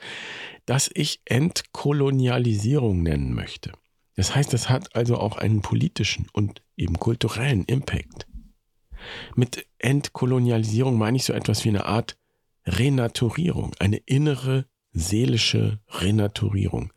das 0.67 0.91
ich 0.93 1.21
Entkolonialisierung 1.25 3.03
nennen 3.03 3.35
möchte. 3.35 3.73
Das 4.17 4.35
heißt, 4.35 4.53
es 4.55 4.69
hat 4.69 4.95
also 4.95 5.17
auch 5.17 5.39
einen 5.39 5.63
politischen 5.63 6.27
und 6.33 6.63
eben 6.77 6.99
kulturellen 6.99 7.65
Impact. 7.65 8.27
Mit 9.35 9.67
Entkolonialisierung 9.79 10.99
meine 10.99 11.17
ich 11.17 11.25
so 11.25 11.33
etwas 11.33 11.65
wie 11.65 11.71
eine 11.71 11.87
Art 11.87 12.19
Renaturierung, 12.67 13.75
eine 13.79 13.97
innere 13.97 14.67
seelische 14.93 15.81
Renaturierung. 15.89 16.93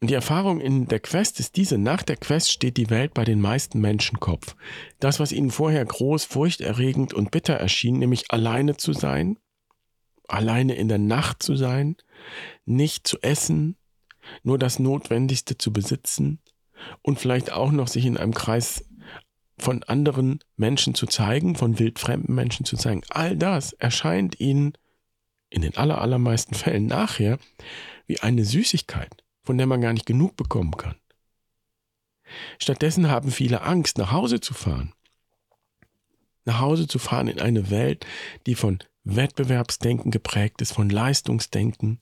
Und 0.00 0.10
die 0.10 0.14
Erfahrung 0.14 0.60
in 0.60 0.88
der 0.88 0.98
Quest 0.98 1.38
ist 1.38 1.56
diese. 1.56 1.78
Nach 1.78 2.02
der 2.02 2.16
Quest 2.16 2.50
steht 2.50 2.76
die 2.76 2.90
Welt 2.90 3.14
bei 3.14 3.24
den 3.24 3.40
meisten 3.40 3.80
Menschen 3.80 4.18
Kopf. 4.18 4.56
Das, 4.98 5.20
was 5.20 5.30
ihnen 5.30 5.52
vorher 5.52 5.84
groß, 5.84 6.24
furchterregend 6.24 7.14
und 7.14 7.30
bitter 7.30 7.54
erschien, 7.54 8.00
nämlich 8.00 8.32
alleine 8.32 8.76
zu 8.76 8.92
sein, 8.92 9.38
alleine 10.26 10.74
in 10.74 10.88
der 10.88 10.98
Nacht 10.98 11.42
zu 11.42 11.54
sein, 11.54 11.96
nicht 12.64 13.06
zu 13.06 13.20
essen, 13.22 13.76
nur 14.42 14.58
das 14.58 14.80
Notwendigste 14.80 15.56
zu 15.56 15.72
besitzen 15.72 16.40
und 17.02 17.20
vielleicht 17.20 17.52
auch 17.52 17.70
noch 17.70 17.86
sich 17.86 18.04
in 18.04 18.16
einem 18.16 18.34
Kreis 18.34 18.84
von 19.58 19.84
anderen 19.84 20.40
Menschen 20.56 20.94
zu 20.96 21.06
zeigen, 21.06 21.54
von 21.54 21.78
wildfremden 21.78 22.34
Menschen 22.34 22.66
zu 22.66 22.76
zeigen. 22.76 23.02
All 23.10 23.36
das 23.36 23.72
erscheint 23.74 24.40
ihnen 24.40 24.72
in 25.52 25.62
den 25.62 25.76
allermeisten 25.76 26.54
Fällen 26.56 26.86
nachher 26.86 27.38
wie 28.06 28.20
eine 28.20 28.44
Süßigkeit 28.44 29.22
von 29.42 29.58
der 29.58 29.66
man 29.66 29.80
gar 29.80 29.92
nicht 29.92 30.06
genug 30.06 30.36
bekommen 30.36 30.76
kann. 30.76 30.96
Stattdessen 32.58 33.08
haben 33.08 33.30
viele 33.30 33.62
Angst, 33.62 33.98
nach 33.98 34.12
Hause 34.12 34.40
zu 34.40 34.54
fahren. 34.54 34.94
nach 36.44 36.58
Hause 36.58 36.88
zu 36.88 36.98
fahren 36.98 37.28
in 37.28 37.40
eine 37.40 37.70
Welt, 37.70 38.04
die 38.46 38.56
von 38.56 38.80
Wettbewerbsdenken 39.04 40.10
geprägt 40.10 40.60
ist, 40.60 40.72
von 40.72 40.90
Leistungsdenken. 40.90 42.00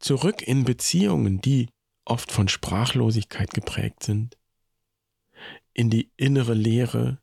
Zurück 0.00 0.42
in 0.42 0.64
Beziehungen, 0.64 1.40
die 1.40 1.68
oft 2.04 2.32
von 2.32 2.48
Sprachlosigkeit 2.48 3.54
geprägt 3.54 4.02
sind. 4.02 4.36
In 5.74 5.90
die 5.90 6.10
innere 6.16 6.54
Leere 6.54 7.20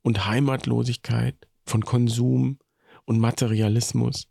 und 0.00 0.24
Heimatlosigkeit 0.24 1.36
von 1.66 1.84
Konsum 1.84 2.58
und 3.08 3.18
Materialismus. 3.18 4.28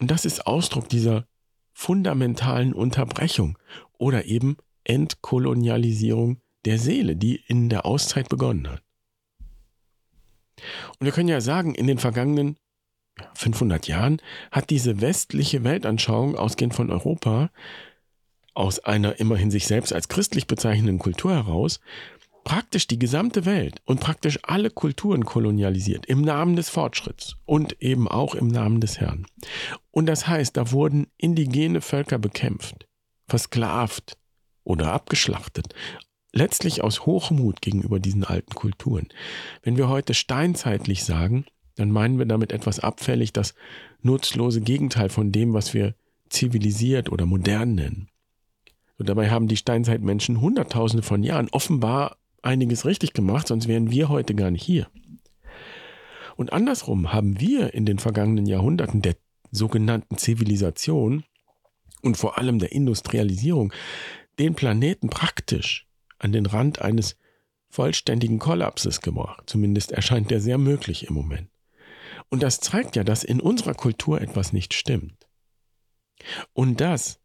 Und 0.00 0.10
das 0.10 0.24
ist 0.24 0.46
Ausdruck 0.46 0.88
dieser 0.88 1.26
fundamentalen 1.72 2.72
Unterbrechung 2.72 3.58
oder 3.98 4.24
eben 4.24 4.56
Entkolonialisierung 4.84 6.40
der 6.64 6.78
Seele, 6.78 7.14
die 7.14 7.36
in 7.46 7.68
der 7.68 7.84
Auszeit 7.84 8.28
begonnen 8.28 8.68
hat. 8.68 8.82
Und 10.98 11.04
wir 11.04 11.12
können 11.12 11.28
ja 11.28 11.40
sagen, 11.40 11.74
in 11.74 11.86
den 11.86 11.98
vergangenen 11.98 12.56
500 13.34 13.86
Jahren 13.86 14.22
hat 14.50 14.70
diese 14.70 15.00
westliche 15.00 15.62
Weltanschauung, 15.62 16.36
ausgehend 16.36 16.74
von 16.74 16.90
Europa, 16.90 17.50
aus 18.54 18.80
einer 18.80 19.20
immerhin 19.20 19.50
sich 19.50 19.66
selbst 19.66 19.92
als 19.92 20.08
christlich 20.08 20.46
bezeichnenden 20.46 20.98
Kultur 20.98 21.34
heraus, 21.34 21.80
praktisch 22.48 22.86
die 22.86 22.98
gesamte 22.98 23.44
Welt 23.44 23.82
und 23.84 24.00
praktisch 24.00 24.38
alle 24.42 24.70
Kulturen 24.70 25.26
kolonialisiert 25.26 26.06
im 26.06 26.22
Namen 26.22 26.56
des 26.56 26.70
Fortschritts 26.70 27.36
und 27.44 27.82
eben 27.82 28.08
auch 28.08 28.34
im 28.34 28.48
Namen 28.48 28.80
des 28.80 28.98
Herrn. 28.98 29.26
Und 29.90 30.06
das 30.06 30.26
heißt, 30.26 30.56
da 30.56 30.72
wurden 30.72 31.08
indigene 31.18 31.82
Völker 31.82 32.18
bekämpft, 32.18 32.88
versklavt 33.26 34.16
oder 34.64 34.94
abgeschlachtet, 34.94 35.74
letztlich 36.32 36.82
aus 36.82 37.04
Hochmut 37.04 37.60
gegenüber 37.60 38.00
diesen 38.00 38.24
alten 38.24 38.54
Kulturen. 38.54 39.08
Wenn 39.62 39.76
wir 39.76 39.90
heute 39.90 40.14
steinzeitlich 40.14 41.04
sagen, 41.04 41.44
dann 41.74 41.90
meinen 41.90 42.18
wir 42.18 42.24
damit 42.24 42.52
etwas 42.52 42.80
abfällig 42.80 43.34
das 43.34 43.54
nutzlose 44.00 44.62
Gegenteil 44.62 45.10
von 45.10 45.32
dem, 45.32 45.52
was 45.52 45.74
wir 45.74 45.94
zivilisiert 46.30 47.12
oder 47.12 47.26
modern 47.26 47.74
nennen. 47.74 48.08
Und 48.96 49.10
dabei 49.10 49.28
haben 49.28 49.48
die 49.48 49.58
Steinzeitmenschen 49.58 50.40
Hunderttausende 50.40 51.02
von 51.02 51.22
Jahren 51.22 51.50
offenbar 51.50 52.16
einiges 52.48 52.84
richtig 52.84 53.12
gemacht, 53.12 53.46
sonst 53.46 53.68
wären 53.68 53.90
wir 53.90 54.08
heute 54.08 54.34
gar 54.34 54.50
nicht 54.50 54.64
hier. 54.64 54.88
Und 56.36 56.52
andersrum 56.52 57.12
haben 57.12 57.38
wir 57.40 57.74
in 57.74 57.84
den 57.84 57.98
vergangenen 57.98 58.46
Jahrhunderten 58.46 59.02
der 59.02 59.16
sogenannten 59.50 60.18
Zivilisation 60.18 61.24
und 62.02 62.16
vor 62.16 62.38
allem 62.38 62.58
der 62.58 62.72
Industrialisierung 62.72 63.72
den 64.38 64.54
Planeten 64.54 65.10
praktisch 65.10 65.86
an 66.18 66.32
den 66.32 66.46
Rand 66.46 66.80
eines 66.80 67.16
vollständigen 67.68 68.38
Kollapses 68.38 69.00
gebracht. 69.00 69.44
Zumindest 69.46 69.92
erscheint 69.92 70.30
der 70.30 70.40
sehr 70.40 70.58
möglich 70.58 71.06
im 71.06 71.14
Moment. 71.14 71.50
Und 72.30 72.42
das 72.42 72.60
zeigt 72.60 72.96
ja, 72.96 73.04
dass 73.04 73.24
in 73.24 73.40
unserer 73.40 73.74
Kultur 73.74 74.20
etwas 74.20 74.52
nicht 74.52 74.74
stimmt. 74.74 75.26
Und 76.52 76.80
das 76.80 77.20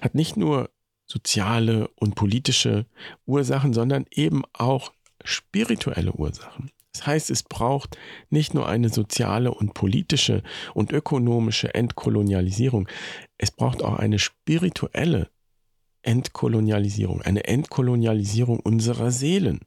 hat 0.00 0.14
nicht 0.14 0.36
nur 0.36 0.70
soziale 1.12 1.88
und 1.96 2.14
politische 2.14 2.86
Ursachen, 3.26 3.74
sondern 3.74 4.06
eben 4.10 4.42
auch 4.54 4.92
spirituelle 5.24 6.12
Ursachen. 6.12 6.70
Das 6.92 7.06
heißt, 7.06 7.30
es 7.30 7.42
braucht 7.42 7.96
nicht 8.30 8.54
nur 8.54 8.68
eine 8.68 8.88
soziale 8.88 9.52
und 9.52 9.74
politische 9.74 10.42
und 10.74 10.92
ökonomische 10.92 11.74
Entkolonialisierung, 11.74 12.88
es 13.38 13.50
braucht 13.50 13.82
auch 13.82 13.98
eine 13.98 14.18
spirituelle 14.18 15.28
Entkolonialisierung, 16.02 17.22
eine 17.22 17.44
Entkolonialisierung 17.44 18.60
unserer 18.60 19.10
Seelen. 19.10 19.60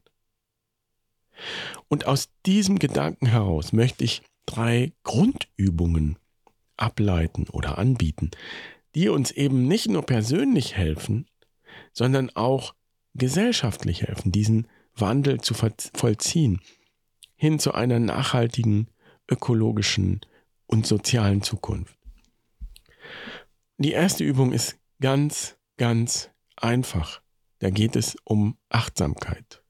Und 1.88 2.06
aus 2.06 2.28
diesem 2.44 2.78
Gedanken 2.78 3.26
heraus 3.26 3.72
möchte 3.72 4.04
ich 4.04 4.22
drei 4.46 4.92
Grundübungen 5.02 6.18
ableiten 6.76 7.48
oder 7.50 7.78
anbieten, 7.78 8.30
die 8.94 9.08
uns 9.08 9.30
eben 9.30 9.68
nicht 9.68 9.88
nur 9.88 10.02
persönlich 10.02 10.76
helfen, 10.76 11.26
sondern 11.92 12.30
auch 12.30 12.74
gesellschaftlich 13.14 14.02
helfen, 14.02 14.32
diesen 14.32 14.68
Wandel 14.94 15.40
zu 15.40 15.54
vollziehen, 15.54 16.60
hin 17.34 17.58
zu 17.58 17.72
einer 17.72 17.98
nachhaltigen, 17.98 18.88
ökologischen 19.30 20.20
und 20.66 20.86
sozialen 20.86 21.42
Zukunft. 21.42 21.96
Die 23.78 23.92
erste 23.92 24.24
Übung 24.24 24.52
ist 24.52 24.78
ganz, 25.00 25.56
ganz 25.76 26.30
einfach. 26.56 27.20
Da 27.58 27.70
geht 27.70 27.96
es 27.96 28.16
um 28.24 28.56
Achtsamkeit. 28.68 29.62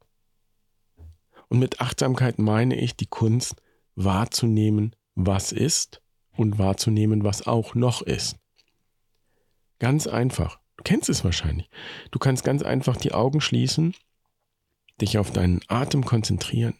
Und 1.48 1.58
mit 1.58 1.80
Achtsamkeit 1.80 2.38
meine 2.38 2.76
ich 2.76 2.96
die 2.96 3.06
Kunst 3.06 3.62
wahrzunehmen, 3.94 4.94
was 5.14 5.52
ist 5.52 6.02
und 6.32 6.58
wahrzunehmen, 6.58 7.24
was 7.24 7.46
auch 7.46 7.74
noch 7.74 8.02
ist. 8.02 8.36
Ganz 9.78 10.06
einfach. 10.06 10.60
Du 10.76 10.84
kennst 10.84 11.08
es 11.08 11.24
wahrscheinlich. 11.24 11.68
Du 12.10 12.18
kannst 12.18 12.44
ganz 12.44 12.62
einfach 12.62 12.96
die 12.96 13.12
Augen 13.12 13.40
schließen, 13.40 13.94
dich 15.00 15.18
auf 15.18 15.30
deinen 15.30 15.60
Atem 15.68 16.04
konzentrieren. 16.04 16.74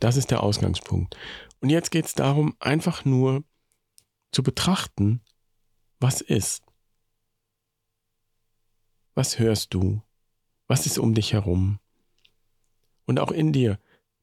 Das 0.00 0.16
ist 0.16 0.30
der 0.30 0.42
Ausgangspunkt. 0.42 1.16
Und 1.60 1.70
jetzt 1.70 1.90
geht 1.90 2.04
es 2.04 2.14
darum, 2.14 2.54
einfach 2.60 3.04
nur 3.04 3.44
zu 4.32 4.42
betrachten, 4.42 5.22
was 6.00 6.20
ist. 6.20 6.62
Was 9.14 9.38
hörst 9.38 9.72
du? 9.72 10.02
Was 10.66 10.84
ist 10.84 10.98
um 10.98 11.14
dich 11.14 11.32
herum? 11.32 11.78
Und 13.06 13.18
auch 13.18 13.30
in 13.30 13.52
dir 13.52 13.78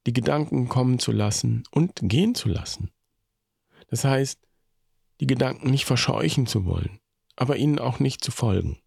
die 0.05 0.13
Gedanken 0.13 0.67
kommen 0.67 0.99
zu 0.99 1.11
lassen 1.11 1.63
und 1.71 1.99
gehen 2.03 2.35
zu 2.35 2.49
lassen. 2.49 2.91
Das 3.87 4.03
heißt, 4.03 4.39
die 5.19 5.27
Gedanken 5.27 5.71
nicht 5.71 5.85
verscheuchen 5.85 6.45
zu 6.45 6.65
wollen, 6.65 6.99
aber 7.35 7.57
ihnen 7.57 7.79
auch 7.79 7.99
nicht 7.99 8.23
zu 8.23 8.31
folgen. 8.31 8.79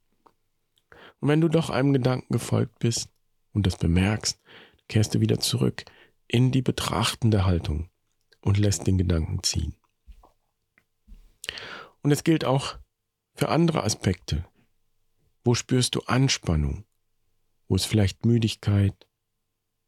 Und 1.21 1.29
wenn 1.29 1.41
du 1.41 1.49
doch 1.49 1.71
einem 1.71 1.93
Gedanken 1.93 2.33
gefolgt 2.33 2.79
bist 2.79 3.09
und 3.53 3.67
das 3.67 3.77
bemerkst, 3.77 4.41
kehrst 4.89 5.15
du 5.15 5.21
wieder 5.21 5.39
zurück 5.39 5.85
in 6.29 6.53
die 6.53 6.63
betrachtende 6.63 7.45
Haltung 7.45 7.91
und 8.41 8.59
lässt 8.59 8.87
den 8.87 8.99
Gedanken 8.99 9.43
ziehen. 9.43 9.75
Und 12.03 12.13
es 12.13 12.25
gilt 12.25 12.45
auch 12.45 12.79
für 13.35 13.49
andere 13.49 13.83
Aspekte. 13.83 14.45
Wo 15.45 15.55
spürst 15.55 15.95
du 15.95 16.01
Anspannung? 16.03 16.85
Wo 17.69 17.77
ist 17.77 17.87
vielleicht 17.87 18.25
Müdigkeit? 18.25 19.07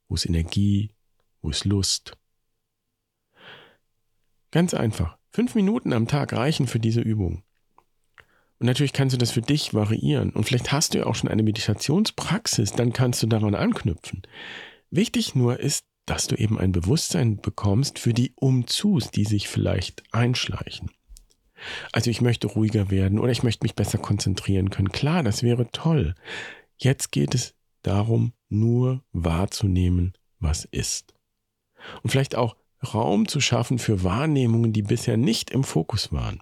Wo 0.09 0.15
ist 0.15 0.27
Energie? 0.27 0.95
Wo 1.41 1.51
ist 1.51 1.65
Lust? 1.65 2.17
Ganz 4.51 4.75
einfach. 4.75 5.19
Fünf 5.31 5.55
Minuten 5.55 5.93
am 5.93 6.09
Tag 6.09 6.33
reichen 6.33 6.67
für 6.67 6.81
diese 6.81 7.01
Übung. 7.01 7.45
Und 8.59 8.67
natürlich 8.67 8.93
kannst 8.93 9.15
du 9.15 9.19
das 9.19 9.31
für 9.31 9.43
dich 9.43 9.75
variieren. 9.75 10.31
Und 10.31 10.45
vielleicht 10.45 10.73
hast 10.73 10.95
du 10.95 10.99
ja 10.99 11.07
auch 11.07 11.15
schon 11.15 11.31
eine 11.31 11.43
Meditationspraxis, 11.43 12.73
dann 12.73 12.93
kannst 12.93 13.23
du 13.23 13.27
daran 13.27 13.55
anknüpfen. 13.55 14.23
Wichtig 14.91 15.35
nur 15.35 15.61
ist, 15.61 15.85
dass 16.07 16.27
du 16.27 16.35
eben 16.35 16.59
ein 16.59 16.73
Bewusstsein 16.73 17.37
bekommst 17.37 17.99
für 17.99 18.15
die 18.15 18.33
Umzus, 18.35 19.11
die 19.11 19.25
sich 19.25 19.49
vielleicht 19.49 20.03
einschleichen. 20.13 20.91
Also 21.93 22.11
ich 22.11 22.21
möchte 22.21 22.47
ruhiger 22.47 22.91
werden 22.91 23.19
oder 23.19 23.33
ich 23.33 23.43
möchte 23.43 23.65
mich 23.65 23.75
besser 23.75 23.99
konzentrieren 23.99 24.71
können. 24.71 24.91
Klar, 24.91 25.23
das 25.23 25.43
wäre 25.43 25.71
toll. 25.71 26.15
Jetzt 26.77 27.13
geht 27.13 27.35
es 27.35 27.55
darum, 27.83 28.33
nur 28.49 29.05
wahrzunehmen, 29.13 30.15
was 30.39 30.65
ist. 30.65 31.15
Und 32.03 32.11
vielleicht 32.11 32.37
auch 32.37 32.57
Raum 32.95 33.27
zu 33.29 33.41
schaffen 33.41 33.79
für 33.79 34.05
Wahrnehmungen, 34.05 34.73
die 34.73 34.83
bisher 34.83 35.17
nicht 35.17 35.51
im 35.51 35.65
Fokus 35.65 36.13
waren. 36.13 36.41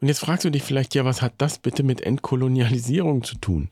Und 0.00 0.08
jetzt 0.08 0.20
fragst 0.20 0.44
du 0.44 0.50
dich 0.50 0.62
vielleicht, 0.62 0.94
ja, 0.94 1.04
was 1.04 1.22
hat 1.22 1.34
das 1.38 1.58
bitte 1.58 1.82
mit 1.82 2.00
Entkolonialisierung 2.00 3.24
zu 3.24 3.36
tun? 3.36 3.68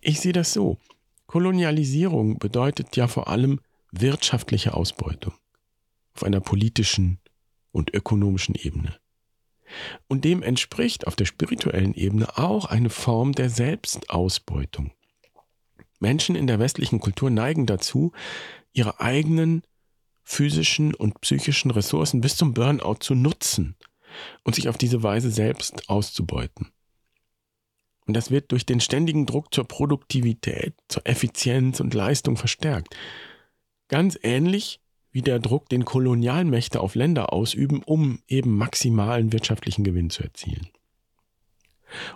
Ich 0.00 0.20
sehe 0.20 0.32
das 0.32 0.52
so. 0.52 0.78
Kolonialisierung 1.26 2.38
bedeutet 2.38 2.96
ja 2.96 3.08
vor 3.08 3.28
allem 3.28 3.60
wirtschaftliche 3.90 4.74
Ausbeutung 4.74 5.34
auf 6.14 6.22
einer 6.22 6.40
politischen 6.40 7.18
und 7.72 7.92
ökonomischen 7.94 8.54
Ebene. 8.54 8.96
Und 10.06 10.24
dem 10.24 10.42
entspricht 10.42 11.06
auf 11.06 11.16
der 11.16 11.24
spirituellen 11.24 11.94
Ebene 11.94 12.38
auch 12.38 12.66
eine 12.66 12.90
Form 12.90 13.32
der 13.32 13.50
Selbstausbeutung. 13.50 14.92
Menschen 15.98 16.36
in 16.36 16.46
der 16.46 16.58
westlichen 16.60 17.00
Kultur 17.00 17.30
neigen 17.30 17.66
dazu, 17.66 18.12
ihre 18.72 19.00
eigenen 19.00 19.62
physischen 20.22 20.94
und 20.94 21.20
psychischen 21.20 21.70
Ressourcen 21.70 22.20
bis 22.20 22.36
zum 22.36 22.54
Burnout 22.54 22.98
zu 23.00 23.14
nutzen 23.14 23.76
und 24.44 24.54
sich 24.54 24.68
auf 24.68 24.78
diese 24.78 25.02
Weise 25.02 25.30
selbst 25.30 25.88
auszubeuten. 25.88 26.68
Und 28.06 28.14
das 28.14 28.30
wird 28.30 28.52
durch 28.52 28.64
den 28.64 28.80
ständigen 28.80 29.26
Druck 29.26 29.52
zur 29.52 29.64
Produktivität, 29.64 30.74
zur 30.88 31.06
Effizienz 31.06 31.80
und 31.80 31.92
Leistung 31.92 32.36
verstärkt. 32.36 32.96
Ganz 33.88 34.18
ähnlich 34.22 34.80
wie 35.10 35.22
der 35.22 35.38
Druck, 35.38 35.68
den 35.68 35.84
Kolonialmächte 35.84 36.80
auf 36.80 36.94
Länder 36.94 37.32
ausüben, 37.32 37.82
um 37.82 38.20
eben 38.28 38.56
maximalen 38.56 39.32
wirtschaftlichen 39.32 39.82
Gewinn 39.82 40.10
zu 40.10 40.22
erzielen. 40.22 40.68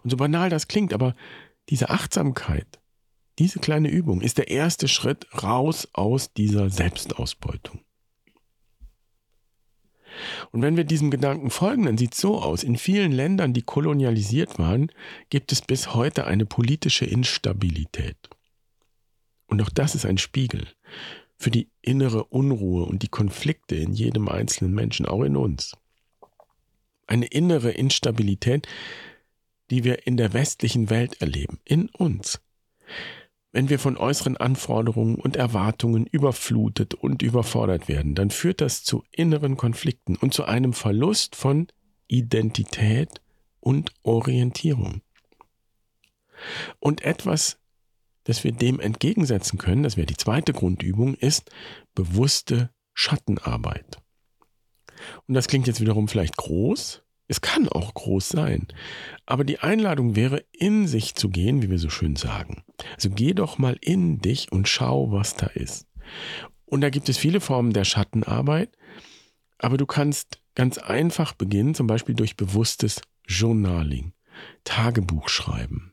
Und 0.02 0.10
so 0.10 0.16
banal 0.16 0.50
das 0.50 0.68
klingt, 0.68 0.92
aber 0.92 1.14
diese 1.68 1.90
Achtsamkeit, 1.90 2.80
Diese 3.40 3.58
kleine 3.58 3.88
Übung 3.88 4.20
ist 4.20 4.36
der 4.36 4.50
erste 4.50 4.86
Schritt 4.86 5.26
raus 5.42 5.88
aus 5.94 6.30
dieser 6.34 6.68
Selbstausbeutung. 6.68 7.80
Und 10.52 10.62
wenn 10.62 10.76
wir 10.76 10.84
diesem 10.84 11.10
Gedanken 11.10 11.50
folgen, 11.50 11.84
dann 11.84 11.98
sieht 11.98 12.14
es 12.14 12.20
so 12.20 12.40
aus. 12.40 12.62
In 12.62 12.76
vielen 12.76 13.12
Ländern, 13.12 13.52
die 13.52 13.62
kolonialisiert 13.62 14.58
waren, 14.58 14.90
gibt 15.28 15.52
es 15.52 15.62
bis 15.62 15.94
heute 15.94 16.26
eine 16.26 16.46
politische 16.46 17.04
Instabilität. 17.04 18.16
Und 19.46 19.60
auch 19.62 19.70
das 19.70 19.94
ist 19.94 20.06
ein 20.06 20.18
Spiegel 20.18 20.66
für 21.36 21.50
die 21.50 21.68
innere 21.80 22.24
Unruhe 22.24 22.84
und 22.84 23.02
die 23.02 23.08
Konflikte 23.08 23.74
in 23.74 23.92
jedem 23.92 24.28
einzelnen 24.28 24.74
Menschen, 24.74 25.06
auch 25.06 25.22
in 25.22 25.36
uns. 25.36 25.76
Eine 27.06 27.26
innere 27.26 27.70
Instabilität, 27.70 28.68
die 29.70 29.84
wir 29.84 30.06
in 30.06 30.16
der 30.16 30.34
westlichen 30.34 30.90
Welt 30.90 31.20
erleben, 31.20 31.58
in 31.64 31.88
uns. 31.88 32.40
Wenn 33.52 33.68
wir 33.68 33.80
von 33.80 33.96
äußeren 33.96 34.36
Anforderungen 34.36 35.16
und 35.16 35.36
Erwartungen 35.36 36.06
überflutet 36.06 36.94
und 36.94 37.22
überfordert 37.22 37.88
werden, 37.88 38.14
dann 38.14 38.30
führt 38.30 38.60
das 38.60 38.84
zu 38.84 39.02
inneren 39.10 39.56
Konflikten 39.56 40.16
und 40.16 40.32
zu 40.32 40.44
einem 40.44 40.72
Verlust 40.72 41.34
von 41.34 41.66
Identität 42.06 43.20
und 43.58 43.92
Orientierung. 44.02 45.02
Und 46.78 47.02
etwas, 47.02 47.58
das 48.24 48.44
wir 48.44 48.52
dem 48.52 48.78
entgegensetzen 48.78 49.58
können, 49.58 49.82
das 49.82 49.96
wäre 49.96 50.06
die 50.06 50.16
zweite 50.16 50.52
Grundübung, 50.52 51.14
ist 51.14 51.50
bewusste 51.94 52.70
Schattenarbeit. 52.94 53.98
Und 55.26 55.34
das 55.34 55.48
klingt 55.48 55.66
jetzt 55.66 55.80
wiederum 55.80 56.06
vielleicht 56.06 56.36
groß, 56.36 57.02
es 57.26 57.40
kann 57.40 57.68
auch 57.68 57.94
groß 57.94 58.28
sein. 58.28 58.66
Aber 59.24 59.44
die 59.44 59.60
Einladung 59.60 60.16
wäre, 60.16 60.44
in 60.50 60.88
sich 60.88 61.14
zu 61.14 61.28
gehen, 61.28 61.62
wie 61.62 61.70
wir 61.70 61.78
so 61.78 61.88
schön 61.88 62.16
sagen. 62.16 62.64
Also 62.94 63.10
geh 63.10 63.34
doch 63.34 63.58
mal 63.58 63.76
in 63.80 64.20
dich 64.20 64.52
und 64.52 64.68
schau, 64.68 65.12
was 65.12 65.36
da 65.36 65.46
ist. 65.46 65.86
Und 66.66 66.82
da 66.82 66.90
gibt 66.90 67.08
es 67.08 67.18
viele 67.18 67.40
Formen 67.40 67.72
der 67.72 67.84
Schattenarbeit. 67.84 68.76
Aber 69.58 69.76
du 69.76 69.86
kannst 69.86 70.40
ganz 70.54 70.78
einfach 70.78 71.32
beginnen, 71.34 71.74
zum 71.74 71.86
Beispiel 71.86 72.14
durch 72.14 72.36
bewusstes 72.36 73.02
Journaling, 73.26 74.12
Tagebuch 74.64 75.28
schreiben. 75.28 75.92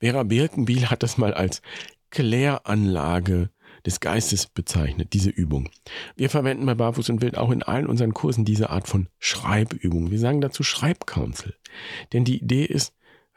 Vera 0.00 0.22
Birkenbiel 0.24 0.90
hat 0.90 1.02
das 1.02 1.18
mal 1.18 1.34
als 1.34 1.62
Kläranlage 2.10 3.50
des 3.86 4.00
Geistes 4.00 4.46
bezeichnet, 4.46 5.12
diese 5.12 5.30
Übung. 5.30 5.68
Wir 6.16 6.30
verwenden 6.30 6.66
bei 6.66 6.74
Barfuß 6.74 7.10
und 7.10 7.22
Wild 7.22 7.36
auch 7.38 7.50
in 7.50 7.62
allen 7.62 7.86
unseren 7.86 8.14
Kursen 8.14 8.44
diese 8.44 8.70
Art 8.70 8.88
von 8.88 9.08
Schreibübung. 9.18 10.10
Wir 10.10 10.18
sagen 10.18 10.40
dazu 10.40 10.62
Schreibcouncil. 10.62 11.54
Denn 12.12 12.24
die 12.24 12.38
Idee 12.38 12.64
ist, 12.64 12.92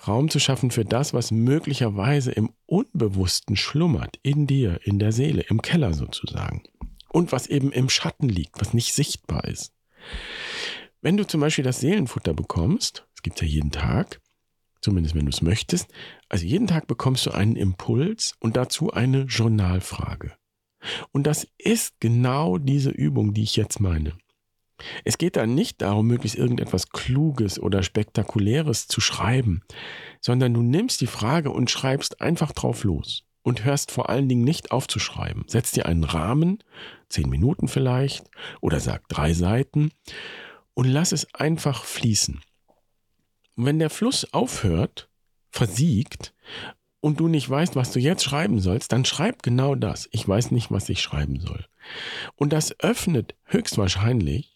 Raum 0.08 0.30
zu 0.30 0.40
schaffen 0.40 0.72
für 0.72 0.86
das, 0.86 1.14
was 1.14 1.32
möglicherweise 1.32 2.32
im 2.32 2.52
Unbewussten 2.66 3.56
schlummert, 3.56 4.20
in 4.24 4.48
dir, 4.48 4.80
in 4.84 5.00
der 5.00 5.12
Seele, 5.12 5.42
im 5.44 5.62
Keller 5.62 5.94
sozusagen. 5.94 6.64
Und 7.10 7.32
was 7.32 7.48
eben 7.48 7.72
im 7.72 7.90
Schatten 7.90 8.30
liegt, 8.30 8.60
was 8.60 8.74
nicht 8.74 8.94
sichtbar 8.94 9.46
ist. 9.46 9.74
Wenn 11.02 11.18
du 11.18 11.28
zum 11.28 11.42
Beispiel 11.42 11.64
das 11.64 11.80
Seelenfutter 11.80 12.34
bekommst, 12.34 13.06
das 13.14 13.24
gibt 13.24 13.38
es 13.38 13.42
ja 13.42 13.48
jeden 13.48 13.72
Tag, 13.72 14.22
zumindest 14.82 15.16
wenn 15.16 15.26
du 15.26 15.32
es 15.32 15.42
möchtest. 15.42 15.90
Also 16.30 16.46
jeden 16.46 16.68
Tag 16.68 16.88
bekommst 16.88 17.26
du 17.26 17.32
einen 17.32 17.56
Impuls 17.56 18.36
und 18.40 18.56
dazu 18.56 18.92
eine 18.92 19.24
Journalfrage. 19.24 20.34
Und 21.12 21.28
das 21.28 21.48
ist 21.58 22.00
genau 22.00 22.58
diese 22.58 22.90
Übung, 22.90 23.34
die 23.34 23.44
ich 23.44 23.56
jetzt 23.56 23.80
meine. 23.80 24.14
Es 25.04 25.18
geht 25.18 25.36
da 25.36 25.46
nicht 25.46 25.82
darum, 25.82 26.08
möglichst 26.08 26.38
irgendetwas 26.38 26.90
Kluges 26.90 27.60
oder 27.60 27.84
Spektakuläres 27.84 28.88
zu 28.88 29.02
schreiben, 29.02 29.62
sondern 30.20 30.54
du 30.54 30.62
nimmst 30.62 31.02
die 31.02 31.08
Frage 31.08 31.52
und 31.52 31.72
schreibst 31.72 32.22
einfach 32.22 32.52
drauf 32.52 32.84
los 32.84 33.24
und 33.44 33.64
hörst 33.64 33.92
vor 33.92 34.10
allen 34.10 34.30
Dingen 34.30 34.44
nicht 34.44 34.72
aufzuschreiben. 34.72 35.46
Setz 35.48 35.72
dir 35.72 35.86
einen 35.86 36.04
Rahmen, 36.04 36.64
zehn 37.10 37.30
Minuten 37.30 37.68
vielleicht, 37.68 38.30
oder 38.62 38.80
sag 38.80 39.08
drei 39.10 39.34
Seiten 39.34 39.92
und 40.74 40.88
lass 40.88 41.12
es 41.12 41.34
einfach 41.34 41.84
fließen. 41.84 42.42
Und 43.56 43.66
wenn 43.66 43.80
der 43.80 43.90
Fluss 43.90 44.34
aufhört, 44.34 45.10
versiegt 45.52 46.34
und 47.02 47.20
du 47.20 47.28
nicht 47.28 47.50
weißt, 47.50 47.76
was 47.76 47.92
du 47.92 48.00
jetzt 48.00 48.24
schreiben 48.24 48.60
sollst, 48.60 48.92
dann 48.92 49.06
schreib 49.06 49.44
genau 49.44 49.76
das. 49.76 50.08
Ich 50.12 50.28
weiß 50.28 50.52
nicht, 50.52 50.72
was 50.72 50.88
ich 50.90 51.02
schreiben 51.02 51.40
soll. 51.40 51.66
Und 52.36 52.54
das 52.54 52.80
öffnet 52.80 53.36
höchstwahrscheinlich 53.46 54.51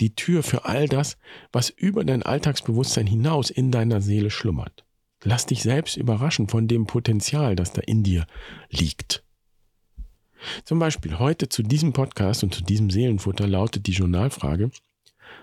die 0.00 0.14
Tür 0.14 0.42
für 0.42 0.64
all 0.64 0.88
das, 0.88 1.16
was 1.52 1.70
über 1.70 2.04
dein 2.04 2.22
Alltagsbewusstsein 2.22 3.06
hinaus 3.06 3.50
in 3.50 3.70
deiner 3.70 4.00
Seele 4.00 4.30
schlummert. 4.30 4.84
Lass 5.22 5.46
dich 5.46 5.62
selbst 5.62 5.96
überraschen 5.96 6.48
von 6.48 6.68
dem 6.68 6.86
Potenzial, 6.86 7.56
das 7.56 7.72
da 7.72 7.80
in 7.82 8.02
dir 8.02 8.26
liegt. 8.70 9.24
Zum 10.64 10.78
Beispiel 10.78 11.18
heute 11.18 11.48
zu 11.48 11.62
diesem 11.62 11.92
Podcast 11.92 12.44
und 12.44 12.54
zu 12.54 12.62
diesem 12.62 12.90
Seelenfutter 12.90 13.46
lautet 13.46 13.86
die 13.86 13.92
Journalfrage, 13.92 14.70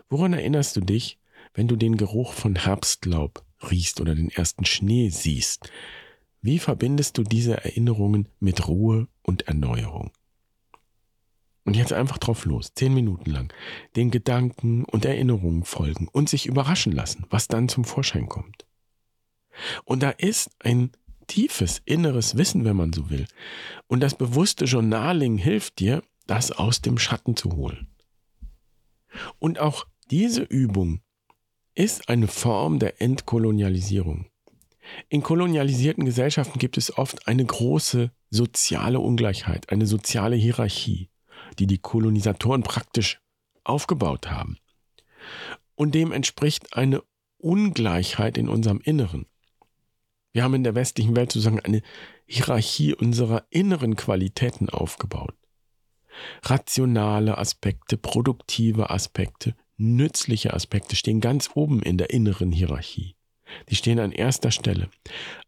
woran 0.09 0.33
erinnerst 0.33 0.75
du 0.75 0.81
dich, 0.81 1.19
wenn 1.53 1.67
du 1.67 1.75
den 1.75 1.97
Geruch 1.97 2.33
von 2.33 2.55
Herbstlaub 2.55 3.43
riechst 3.69 4.01
oder 4.01 4.15
den 4.15 4.29
ersten 4.29 4.65
Schnee 4.65 5.09
siehst, 5.09 5.69
wie 6.41 6.59
verbindest 6.59 7.17
du 7.17 7.23
diese 7.23 7.63
Erinnerungen 7.63 8.27
mit 8.39 8.67
Ruhe 8.67 9.07
und 9.21 9.47
Erneuerung? 9.47 10.11
Und 11.65 11.78
jetzt 11.78 11.93
einfach 11.93 12.17
drauf 12.17 12.45
los, 12.45 12.73
zehn 12.76 12.93
Minuten 12.93 13.30
lang, 13.30 13.54
den 13.95 14.12
Gedanken 14.12 14.84
und 14.84 15.06
Erinnerungen 15.06 15.63
folgen 15.63 16.10
und 16.12 16.28
sich 16.28 16.45
überraschen 16.45 16.91
lassen, 16.91 17.26
was 17.30 17.47
dann 17.47 17.69
zum 17.69 17.86
Vorschein 17.86 18.28
kommt. 18.28 18.65
Und 19.86 20.04
da 20.04 20.10
ist 20.10 20.49
ein 20.60 20.91
tiefes 21.28 21.82
inneres 21.86 22.36
Wissen, 22.38 22.65
wenn 22.65 22.76
man 22.76 22.91
so 22.91 23.10
will. 23.10 23.28
Und 23.88 24.02
das 24.02 24.15
bewusste 24.15 24.65
Journaling 24.65 25.38
hilft 25.38 25.80
dir, 25.80 26.04
das 26.28 26.52
aus 26.52 26.82
dem 26.82 26.97
Schatten 26.97 27.36
zu 27.36 27.54
holen. 27.56 27.88
Und 29.39 29.60
auch 29.60 29.86
diese 30.10 30.41
Übung 30.41 31.02
ist 31.76 32.10
eine 32.10 32.28
Form 32.28 32.80
der 32.80 33.02
Entkolonialisierung. 33.02 34.28
In 35.10 35.23
kolonialisierten 35.23 36.06
Gesellschaften 36.06 36.60
gibt 36.60 36.78
es 36.78 36.97
oft 36.97 37.28
eine 37.28 37.45
große 37.45 38.12
soziale 38.30 38.99
Ungleichheit, 38.99 39.69
eine 39.69 39.86
soziale 39.86 40.36
Hierarchie, 40.36 41.10
die 41.55 41.67
die 41.67 41.77
Kolonisatoren 41.77 42.63
praktisch 42.63 43.19
aufgebaut 43.63 44.29
haben. 44.29 44.57
Und 45.75 45.95
dem 45.95 46.11
entspricht 46.11 46.75
eine 46.75 47.01
Ungleichheit 47.37 48.37
in 48.37 48.49
unserem 48.49 48.79
Inneren. 48.79 49.25
Wir 50.31 50.43
haben 50.43 50.55
in 50.55 50.63
der 50.63 50.75
westlichen 50.75 51.15
Welt 51.15 51.31
sozusagen 51.31 51.59
eine 51.59 51.81
Hierarchie 52.25 52.93
unserer 52.93 53.45
inneren 53.49 53.95
Qualitäten 53.95 54.69
aufgebaut. 54.69 55.35
Rationale 56.43 57.37
Aspekte, 57.37 57.97
produktive 57.97 58.89
Aspekte, 58.89 59.55
nützliche 59.77 60.53
Aspekte 60.53 60.95
stehen 60.95 61.21
ganz 61.21 61.51
oben 61.53 61.81
in 61.81 61.97
der 61.97 62.11
inneren 62.11 62.51
Hierarchie. 62.51 63.15
Die 63.69 63.75
stehen 63.75 63.99
an 63.99 64.11
erster 64.11 64.51
Stelle. 64.51 64.89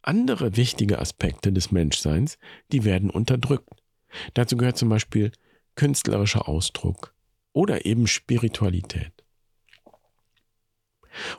Andere 0.02 0.58
wichtige 0.58 1.00
Aspekte 1.00 1.52
des 1.52 1.72
Menschseins, 1.72 2.38
die 2.72 2.84
werden 2.84 3.10
unterdrückt. 3.10 3.70
Dazu 4.34 4.58
gehört 4.58 4.78
zum 4.78 4.90
Beispiel 4.90 5.32
künstlerischer 5.76 6.48
Ausdruck 6.48 7.14
oder 7.54 7.86
eben 7.86 8.08
Spiritualität. 8.08 9.12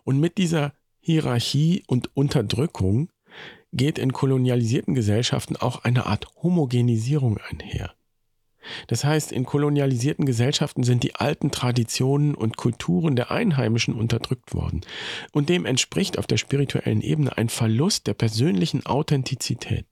Und 0.05 0.21
mit 0.21 0.39
dieser 0.39 0.73
Hierarchie 1.01 1.85
und 1.87 2.17
Unterdrückung 2.17 3.11
geht 3.73 3.99
in 3.99 4.13
kolonialisierten 4.13 4.95
Gesellschaften 4.95 5.57
auch 5.57 5.85
eine 5.85 6.07
Art 6.07 6.27
Homogenisierung 6.43 7.39
einher. 7.39 7.95
Das 8.89 9.05
heißt, 9.05 9.31
in 9.31 9.45
kolonialisierten 9.45 10.27
Gesellschaften 10.27 10.83
sind 10.83 11.03
die 11.03 11.15
alten 11.15 11.51
Traditionen 11.51 12.35
und 12.35 12.57
Kulturen 12.57 13.15
der 13.15 13.31
Einheimischen 13.31 13.95
unterdrückt 13.95 14.55
worden. 14.55 14.81
Und 15.33 15.49
dem 15.49 15.67
entspricht 15.67 16.19
auf 16.19 16.27
der 16.27 16.37
spirituellen 16.37 17.01
Ebene 17.01 17.37
ein 17.37 17.49
Verlust 17.49 18.07
der 18.07 18.15
persönlichen 18.15 18.85
Authentizität. 18.85 19.87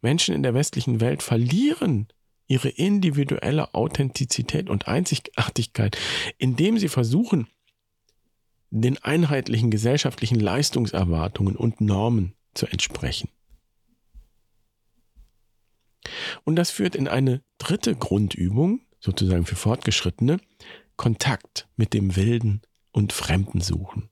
Menschen 0.00 0.34
in 0.34 0.42
der 0.42 0.54
westlichen 0.54 1.00
Welt 1.00 1.22
verlieren 1.22 2.08
ihre 2.46 2.68
individuelle 2.68 3.74
Authentizität 3.74 4.70
und 4.70 4.88
Einzigartigkeit, 4.88 5.96
indem 6.38 6.78
sie 6.78 6.88
versuchen, 6.88 7.48
den 8.70 9.02
einheitlichen 9.02 9.70
gesellschaftlichen 9.70 10.40
Leistungserwartungen 10.40 11.56
und 11.56 11.80
Normen 11.80 12.34
zu 12.54 12.66
entsprechen. 12.66 13.28
Und 16.44 16.56
das 16.56 16.70
führt 16.70 16.94
in 16.94 17.08
eine 17.08 17.42
dritte 17.58 17.94
Grundübung, 17.94 18.80
sozusagen 19.00 19.46
für 19.46 19.56
Fortgeschrittene, 19.56 20.38
Kontakt 20.96 21.68
mit 21.76 21.94
dem 21.94 22.16
Wilden 22.16 22.62
und 22.92 23.12
Fremden 23.12 23.60
suchen. 23.60 24.08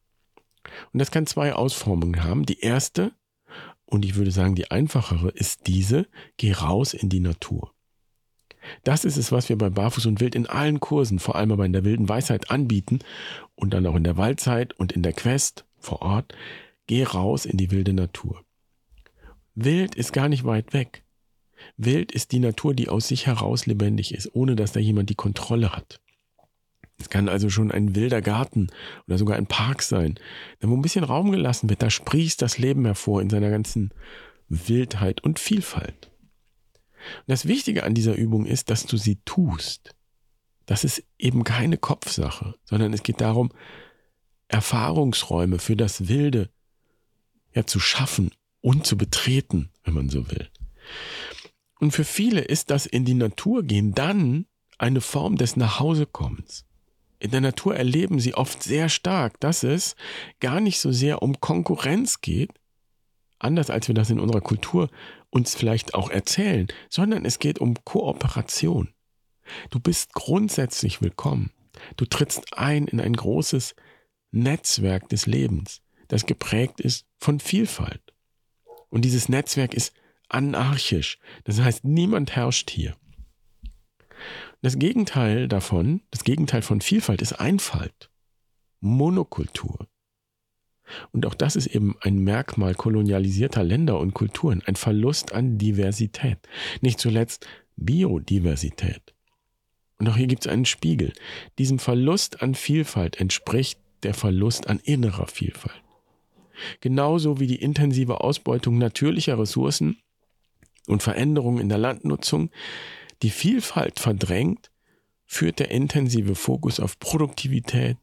Und 0.93 0.99
das 0.99 1.11
kann 1.11 1.27
zwei 1.27 1.55
Ausformungen 1.55 2.23
haben. 2.23 2.47
Die 2.47 2.61
erste, 2.61 3.13
und 3.87 4.05
ich 4.05 4.17
würde 4.17 4.31
sagen 4.31 4.55
die 4.55 4.71
einfachere, 4.71 5.31
ist 5.31 5.67
diese, 5.67 6.07
geh 6.37 6.53
raus 6.53 6.95
in 6.95 7.09
die 7.09 7.21
Natur. 7.21 7.74
Das 8.83 9.05
ist 9.05 9.17
es, 9.17 9.33
was 9.33 9.49
wir 9.49 9.57
bei 9.57 9.71
Barfuß 9.71 10.07
und 10.07 10.21
Wild 10.21 10.35
in 10.35 10.47
allen 10.47 10.81
Kursen, 10.81 11.19
vor 11.19 11.37
allem 11.37 11.53
aber 11.53 11.67
in 11.67 11.73
der 11.73 11.85
wilden 11.85 12.09
Weisheit 12.09 12.51
anbieten 12.51 13.01
und 13.55 13.75
dann 13.75 13.87
auch 13.87 13.97
in 13.97 14.05
der 14.05 14.17
Waldzeit 14.17 14.73
und 14.75 14.93
in 14.93 15.03
der 15.03 15.13
Quest 15.13 15.65
vor 15.79 16.03
Ort. 16.03 16.35
Geh 16.87 17.05
raus 17.05 17.47
in 17.47 17.57
die 17.57 17.71
wilde 17.71 17.93
Natur. 17.93 18.45
Wild 19.55 19.95
ist 19.95 20.13
gar 20.13 20.29
nicht 20.29 20.45
weit 20.45 20.73
weg. 20.73 21.05
Wild 21.77 22.13
ist 22.13 22.33
die 22.33 22.41
Natur, 22.41 22.75
die 22.75 22.89
aus 22.89 23.09
sich 23.09 23.27
heraus 23.27 23.67
lebendig 23.67 24.13
ist, 24.15 24.35
ohne 24.35 24.57
dass 24.57 24.73
da 24.73 24.81
jemand 24.81 25.11
die 25.11 25.15
Kontrolle 25.15 25.73
hat. 25.73 26.01
Es 26.99 27.11
kann 27.11 27.29
also 27.29 27.51
schon 27.51 27.71
ein 27.71 27.95
wilder 27.95 28.23
Garten 28.23 28.69
oder 29.07 29.19
sogar 29.19 29.37
ein 29.37 29.47
Park 29.47 29.83
sein, 29.83 30.19
wo 30.61 30.75
ein 30.75 30.83
bisschen 30.83 31.05
Raum 31.05 31.33
gelassen 31.33 31.69
wird. 31.69 31.83
Da 31.83 31.91
sprießt 31.91 32.41
das 32.41 32.59
Leben 32.59 32.85
hervor 32.85 33.21
in 33.21 33.31
seiner 33.31 33.51
ganzen 33.51 33.91
Wildheit 34.49 35.23
und 35.23 35.39
Vielfalt. 35.39 36.11
Und 37.19 37.29
das 37.29 37.47
Wichtige 37.47 37.85
an 37.85 37.95
dieser 37.95 38.15
Übung 38.15 38.47
ist, 38.47 38.71
dass 38.71 38.87
du 38.87 38.97
sie 38.97 39.19
tust. 39.25 39.95
Das 40.67 40.85
ist 40.85 41.05
eben 41.19 41.45
keine 41.45 41.77
Kopfsache, 41.77 42.55
sondern 42.65 42.93
es 42.93 43.03
geht 43.03 43.21
darum, 43.21 43.53
Erfahrungsräume 44.49 45.59
für 45.59 45.77
das 45.77 46.09
Wilde 46.09 46.51
ja, 47.55 47.67
zu 47.67 47.81
schaffen 47.81 48.31
und 48.61 48.87
zu 48.87 48.97
betreten, 48.97 49.71
wenn 49.85 49.95
man 49.95 50.09
so 50.09 50.31
will. 50.31 50.49
Und 51.81 51.93
für 51.93 52.05
viele 52.05 52.41
ist 52.41 52.71
das 52.71 52.87
in 52.87 53.05
die 53.05 53.15
Natur 53.15 53.63
gehen 53.63 53.95
dann 53.95 54.47
eine 54.79 55.01
Form 55.01 55.37
des 55.37 55.57
Nachhausekommens. 55.57 56.65
In 57.19 57.31
der 57.31 57.41
Natur 57.41 57.77
erleben 57.77 58.21
sie 58.21 58.35
oft 58.35 58.63
sehr 58.63 58.89
stark, 58.89 59.41
dass 59.41 59.63
es 59.63 59.97
gar 60.41 60.61
nicht 60.61 60.79
so 60.79 60.93
sehr 60.93 61.23
um 61.23 61.41
Konkurrenz 61.41 62.21
geht, 62.21 62.51
anders 63.39 63.71
als 63.71 63.89
wir 63.89 63.95
das 63.95 64.11
in 64.11 64.21
unserer 64.21 64.41
Kultur 64.41 64.91
uns 65.35 65.55
vielleicht 65.55 65.95
auch 65.95 66.11
erzählen, 66.11 66.69
sondern 66.89 67.25
es 67.25 67.39
geht 67.39 67.59
um 67.59 67.75
Kooperation. 67.85 68.95
Du 69.71 69.81
bist 69.81 70.15
grundsätzlich 70.15 71.03
willkommen. 71.03 71.51
Du 71.97 72.07
trittst 72.07 72.57
ein 72.57 72.87
in 72.87 73.01
ein 73.01 73.15
großes 73.15 73.75
Netzwerk 74.31 75.09
des 75.09 75.27
Lebens, 75.27 75.83
das 76.09 76.27
geprägt 76.27 76.81
ist 76.81 77.07
von 77.19 77.41
Vielfalt. 77.41 78.01
Und 78.91 79.05
dieses 79.05 79.29
Netzwerk 79.29 79.75
ist 79.75 79.93
anarchisch. 80.29 81.19
Das 81.45 81.61
heißt, 81.61 81.85
niemand 81.85 82.37
herrscht 82.37 82.71
hier. 82.71 82.97
Das 84.63 84.79
Gegenteil 84.79 85.49
davon, 85.49 86.01
das 86.11 86.25
Gegenteil 86.25 86.63
von 86.63 86.81
Vielfalt 86.81 87.21
ist 87.21 87.35
Einfalt, 87.35 88.11
Monokultur. 88.81 89.89
Und 91.13 91.27
auch 91.27 91.35
das 91.35 91.57
ist 91.57 91.67
eben 91.67 91.97
ein 92.01 92.19
Merkmal 92.19 92.75
kolonialisierter 92.75 93.65
Länder 93.65 93.99
und 93.99 94.15
Kulturen, 94.15 94.63
ein 94.67 94.77
Verlust 94.77 95.33
an 95.33 95.59
Diversität. 95.59 96.39
Nicht 96.81 97.01
zuletzt 97.01 97.47
Biodiversität. 97.77 99.15
Und 99.99 100.09
auch 100.09 100.17
hier 100.17 100.27
gibt 100.27 100.45
es 100.45 100.53
einen 100.53 100.67
Spiegel. 100.67 101.13
Diesem 101.59 101.79
Verlust 101.79 102.43
an 102.43 102.55
Vielfalt 102.55 103.21
entspricht 103.21 103.79
der 104.03 104.15
Verlust 104.15 104.69
an 104.69 104.81
innerer 104.81 105.27
Vielfalt. 105.27 105.83
Genauso 106.81 107.41
wie 107.41 107.47
die 107.47 107.61
intensive 107.63 108.21
Ausbeutung 108.21 108.79
natürlicher 108.79 109.39
Ressourcen 109.39 109.99
und 110.87 111.03
Veränderungen 111.03 111.59
in 111.59 111.69
der 111.69 111.79
Landnutzung 111.79 112.51
die 113.23 113.31
Vielfalt 113.31 113.99
verdrängt, 113.99 114.71
führt 115.27 115.59
der 115.59 115.71
intensive 115.71 116.35
Fokus 116.35 116.79
auf 116.79 116.99
Produktivität, 116.99 117.97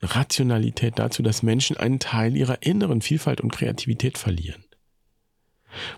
Rationalität 0.00 0.98
dazu, 0.98 1.22
dass 1.22 1.42
Menschen 1.42 1.76
einen 1.76 1.98
Teil 1.98 2.36
ihrer 2.36 2.62
inneren 2.62 3.02
Vielfalt 3.02 3.40
und 3.40 3.52
Kreativität 3.52 4.18
verlieren. 4.18 4.64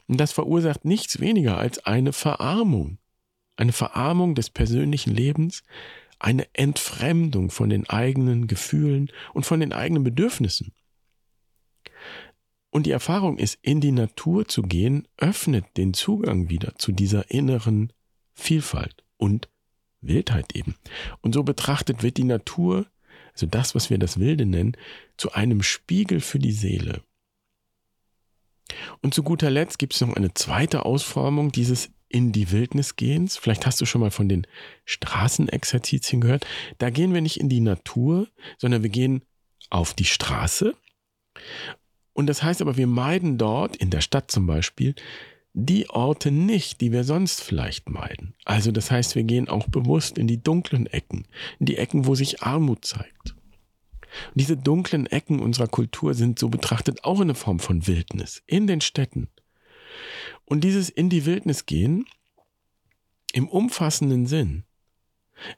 Und 0.08 0.18
das 0.18 0.32
verursacht 0.32 0.84
nichts 0.84 1.20
weniger 1.20 1.58
als 1.58 1.84
eine 1.86 2.12
Verarmung, 2.12 2.98
eine 3.56 3.72
Verarmung 3.72 4.34
des 4.34 4.50
persönlichen 4.50 5.14
Lebens, 5.14 5.62
eine 6.18 6.46
Entfremdung 6.54 7.50
von 7.50 7.70
den 7.70 7.88
eigenen 7.88 8.46
Gefühlen 8.46 9.10
und 9.32 9.44
von 9.44 9.60
den 9.60 9.72
eigenen 9.72 10.04
Bedürfnissen. 10.04 10.72
Und 12.70 12.86
die 12.86 12.92
Erfahrung 12.92 13.38
ist, 13.38 13.58
in 13.62 13.80
die 13.80 13.92
Natur 13.92 14.46
zu 14.46 14.62
gehen, 14.62 15.08
öffnet 15.16 15.64
den 15.76 15.92
Zugang 15.92 16.48
wieder 16.48 16.74
zu 16.76 16.92
dieser 16.92 17.30
inneren 17.30 17.92
Vielfalt 18.34 19.02
und 19.16 19.48
Wildheit 20.00 20.54
eben. 20.54 20.76
Und 21.20 21.34
so 21.34 21.42
betrachtet 21.42 22.02
wird 22.02 22.16
die 22.16 22.24
Natur, 22.24 22.86
also 23.32 23.46
das, 23.46 23.74
was 23.74 23.90
wir 23.90 23.98
das 23.98 24.18
Wilde 24.18 24.46
nennen, 24.46 24.76
zu 25.16 25.32
einem 25.32 25.62
Spiegel 25.62 26.20
für 26.20 26.38
die 26.38 26.52
Seele. 26.52 27.02
Und 29.02 29.14
zu 29.14 29.22
guter 29.22 29.50
Letzt 29.50 29.78
gibt 29.78 29.94
es 29.94 30.00
noch 30.00 30.14
eine 30.14 30.34
zweite 30.34 30.84
Ausformung 30.84 31.52
dieses 31.52 31.90
in 32.08 32.32
die 32.32 32.50
Wildnis 32.50 32.96
gehens. 32.96 33.36
Vielleicht 33.36 33.66
hast 33.66 33.80
du 33.80 33.86
schon 33.86 34.00
mal 34.00 34.10
von 34.10 34.28
den 34.28 34.46
Straßenexerzitien 34.84 36.20
gehört. 36.20 36.46
Da 36.78 36.90
gehen 36.90 37.14
wir 37.14 37.20
nicht 37.20 37.38
in 37.38 37.48
die 37.48 37.60
Natur, 37.60 38.28
sondern 38.58 38.82
wir 38.82 38.90
gehen 38.90 39.22
auf 39.70 39.94
die 39.94 40.04
Straße. 40.04 40.74
Und 42.12 42.26
das 42.26 42.42
heißt 42.42 42.60
aber, 42.60 42.76
wir 42.76 42.88
meiden 42.88 43.38
dort, 43.38 43.76
in 43.76 43.90
der 43.90 44.00
Stadt 44.00 44.30
zum 44.30 44.46
Beispiel, 44.46 44.94
die 45.52 45.90
Orte 45.90 46.30
nicht, 46.30 46.80
die 46.80 46.92
wir 46.92 47.04
sonst 47.04 47.42
vielleicht 47.42 47.88
meiden. 47.88 48.34
Also 48.44 48.70
das 48.70 48.90
heißt, 48.90 49.16
wir 49.16 49.24
gehen 49.24 49.48
auch 49.48 49.68
bewusst 49.68 50.16
in 50.16 50.26
die 50.26 50.42
dunklen 50.42 50.86
Ecken, 50.86 51.26
in 51.58 51.66
die 51.66 51.76
Ecken, 51.76 52.06
wo 52.06 52.14
sich 52.14 52.42
Armut 52.42 52.84
zeigt. 52.84 53.34
Und 54.28 54.40
diese 54.40 54.56
dunklen 54.56 55.06
Ecken 55.06 55.40
unserer 55.40 55.68
Kultur 55.68 56.14
sind 56.14 56.38
so 56.38 56.48
betrachtet 56.48 57.04
auch 57.04 57.20
eine 57.20 57.34
Form 57.34 57.58
von 57.58 57.86
Wildnis 57.86 58.42
in 58.46 58.66
den 58.66 58.80
Städten. 58.80 59.28
Und 60.44 60.62
dieses 60.62 60.88
in 60.88 61.10
die 61.10 61.26
Wildnis 61.26 61.66
gehen 61.66 62.06
im 63.32 63.48
umfassenden 63.48 64.26
Sinn 64.26 64.64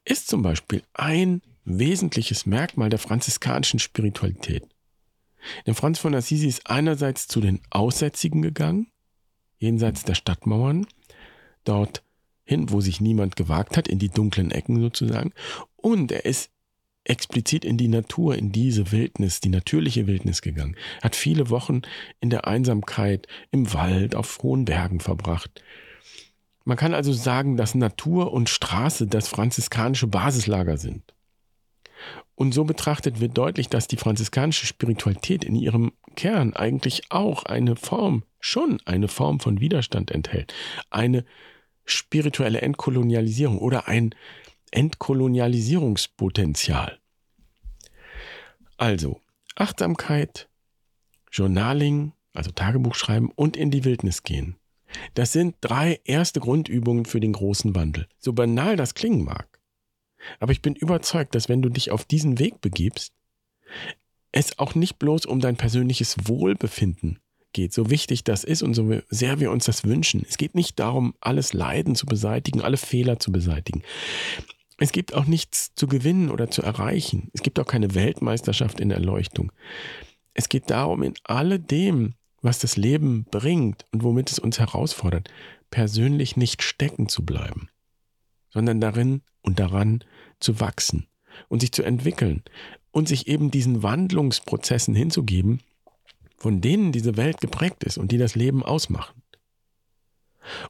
ist 0.05 0.29
zum 0.29 0.43
Beispiel 0.43 0.83
ein 0.95 1.43
wesentliches 1.65 2.47
Merkmal 2.47 2.91
der 2.91 2.99
franziskanischen 2.99 3.79
Spiritualität. 3.79 4.65
Denn 5.67 5.75
Franz 5.75 5.99
von 5.99 6.15
Assisi 6.15 6.47
ist 6.47 6.69
einerseits 6.69 7.27
zu 7.27 7.41
den 7.41 7.61
Aussätzigen 7.71 8.43
gegangen, 8.43 8.92
jenseits 9.63 10.05
der 10.05 10.15
Stadtmauern, 10.15 10.87
dort 11.65 12.03
hin, 12.45 12.71
wo 12.71 12.81
sich 12.81 13.01
niemand 13.01 13.37
gewagt 13.37 13.77
hat, 13.77 13.89
in 13.89 13.99
die 13.99 14.11
dunklen 14.11 14.51
Ecken 14.51 14.81
sozusagen, 14.81 15.33
und 15.77 16.13
er 16.13 16.25
ist 16.27 16.51
explizit 17.05 17.65
in 17.65 17.77
die 17.77 17.89
Natur, 17.89 18.37
in 18.37 18.53
diese 18.53 18.93
Wildnis, 18.93 19.41
die 19.41 19.49
natürliche 19.49 20.07
Wildnis 20.07 20.43
gegangen. 20.43 20.77
Hat 21.03 21.17
viele 21.17 21.51
Wochen 21.51 21.83
in 22.21 22.31
der 22.31 22.47
Einsamkeit 22.47 23.27
im 23.51 23.73
Wald 23.73 24.15
auf 24.15 24.39
hohen 24.43 24.65
Bergen 24.65 25.01
verbracht. 25.01 25.63
Man 26.65 26.77
kann 26.77 26.95
also 26.95 27.13
sagen, 27.13 27.57
dass 27.57 27.75
Natur 27.75 28.33
und 28.33 28.49
Straße 28.49 29.09
das 29.09 29.27
franziskanische 29.27 30.07
Basislager 30.07 30.77
sind. 30.77 31.03
Und 32.37 32.55
so 32.55 32.65
betrachtet 32.65 33.21
wird 33.21 33.37
deutlich, 33.37 33.69
dass 33.69 33.89
die 33.89 33.97
franziskanische 33.97 34.67
Spiritualität 34.67 35.45
in 35.45 35.57
ihrem 35.57 35.93
Kern 36.15 36.55
eigentlich 36.55 37.11
auch 37.11 37.45
eine 37.45 37.77
Form, 37.77 38.25
schon 38.41 38.81
eine 38.85 39.09
Form 39.09 39.41
von 39.41 39.61
Widerstand 39.61 40.11
enthält. 40.11 40.53
Eine 40.91 41.25
spirituelle 41.85 42.61
Entkolonialisierung 42.61 43.59
oder 43.59 43.89
ein 43.89 44.15
Entkolonialisierungspotenzial. 44.71 46.99
Also 48.77 49.21
Achtsamkeit, 49.55 50.49
Journaling, 51.31 52.13
also 52.33 52.51
Tagebuch 52.51 52.95
schreiben 52.95 53.31
und 53.35 53.57
in 53.57 53.71
die 53.71 53.85
Wildnis 53.85 54.23
gehen. 54.23 54.57
Das 55.15 55.33
sind 55.33 55.57
drei 55.61 56.01
erste 56.05 56.41
Grundübungen 56.41 57.05
für 57.05 57.21
den 57.21 57.33
großen 57.33 57.75
Wandel. 57.75 58.09
So 58.19 58.33
banal 58.33 58.77
das 58.77 58.95
klingen 58.95 59.25
mag. 59.25 59.61
Aber 60.39 60.53
ich 60.53 60.63
bin 60.63 60.75
überzeugt, 60.75 61.35
dass 61.35 61.49
wenn 61.49 61.63
du 61.63 61.69
dich 61.69 61.91
auf 61.91 62.05
diesen 62.05 62.39
Weg 62.39 62.61
begibst, 62.61 63.13
es 64.33 64.59
auch 64.59 64.75
nicht 64.75 64.99
bloß 64.99 65.27
um 65.27 65.41
dein 65.41 65.57
persönliches 65.57 66.17
Wohlbefinden 66.27 67.19
geht, 67.53 67.73
so 67.75 67.91
wichtig 67.91 68.25
das 68.25 68.45
ist 68.45 68.63
und 68.63 68.75
so 68.75 68.99
sehr 69.11 69.39
wir 69.41 69.51
uns 69.51 69.67
das 69.67 69.85
wünschen. 69.85 70.25
Es 70.27 70.39
geht 70.39 70.55
nicht 70.55 70.79
darum, 70.79 71.15
alles 71.21 71.53
Leiden 71.53 71.95
zu 71.95 72.07
beseitigen, 72.07 72.63
alle 72.63 72.79
Fehler 72.79 73.19
zu 73.21 73.31
beseitigen. 73.31 73.83
Es 74.79 74.91
gibt 74.91 75.15
auch 75.15 75.27
nichts 75.27 75.75
zu 75.75 75.87
gewinnen 75.87 76.31
oder 76.31 76.51
zu 76.51 76.63
erreichen. 76.63 77.29
Es 77.35 77.43
gibt 77.43 77.61
auch 77.61 77.67
keine 77.67 77.95
Weltmeisterschaft 77.95 78.81
in 78.81 78.91
Erleuchtung. 78.91 79.53
Es 80.35 80.49
geht 80.49 80.71
darum, 80.71 81.03
in 81.03 81.15
alledem, 81.25 82.15
was 82.41 82.59
das 82.59 82.77
Leben 82.77 83.27
bringt 83.31 83.85
und 83.93 84.03
womit 84.03 84.33
es 84.33 84.39
uns 84.39 84.59
herausfordert, 84.59 85.31
persönlich 85.71 86.37
nicht 86.37 86.63
stecken 86.63 87.09
zu 87.09 87.25
bleiben, 87.25 87.69
sondern 88.51 88.81
darin 88.81 89.23
und 89.43 89.61
daran 89.61 90.03
zu 90.41 90.59
wachsen 90.59 91.07
und 91.49 91.61
sich 91.61 91.73
zu 91.73 91.83
entwickeln 91.83 92.43
und 92.93 93.09
sich 93.09 93.27
eben 93.27 93.51
diesen 93.51 93.83
Wandlungsprozessen 93.83 94.95
hinzugeben, 94.95 95.61
von 96.37 96.61
denen 96.61 96.93
diese 96.93 97.17
Welt 97.17 97.41
geprägt 97.41 97.85
ist 97.85 97.99
und 97.99 98.13
die 98.13 98.19
das 98.19 98.35
Leben 98.35 98.63
ausmachen. 98.63 99.23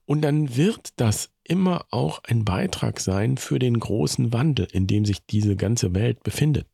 Und 0.06 0.22
dann 0.22 0.56
wird 0.56 0.90
das 0.96 1.30
immer 1.44 1.86
auch 1.90 2.22
ein 2.24 2.44
Beitrag 2.44 3.00
sein 3.00 3.36
für 3.36 3.58
den 3.58 3.78
großen 3.80 4.32
Wandel, 4.32 4.68
in 4.72 4.86
dem 4.86 5.04
sich 5.04 5.24
diese 5.26 5.56
ganze 5.56 5.94
Welt 5.94 6.22
befindet. 6.22 6.66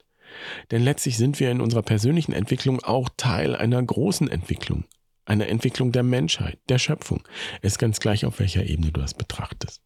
Denn 0.70 0.82
letztlich 0.82 1.16
sind 1.16 1.40
wir 1.40 1.50
in 1.50 1.61
unserer 1.61 1.82
persönlichen 1.82 2.32
Entwicklung 2.32 2.82
auch 2.82 3.08
Teil 3.16 3.56
einer 3.56 3.82
großen 3.82 4.28
Entwicklung, 4.28 4.84
einer 5.24 5.48
Entwicklung 5.48 5.92
der 5.92 6.02
Menschheit, 6.02 6.58
der 6.68 6.78
Schöpfung. 6.78 7.22
Es 7.62 7.74
ist 7.74 7.78
ganz 7.78 8.00
gleich, 8.00 8.26
auf 8.26 8.38
welcher 8.38 8.64
Ebene 8.64 8.92
du 8.92 9.00
das 9.00 9.14
betrachtest. 9.14 9.80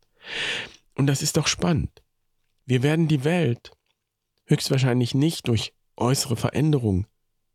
Und 0.95 1.07
das 1.07 1.23
ist 1.23 1.37
doch 1.37 1.47
spannend. 1.47 2.03
Wir 2.67 2.83
werden 2.83 3.09
die 3.09 3.25
Welt 3.25 3.73
höchstwahrscheinlich 4.47 5.15
nicht 5.15 5.49
durch 5.49 5.73
äußere 5.97 6.37
Veränderung 6.37 7.07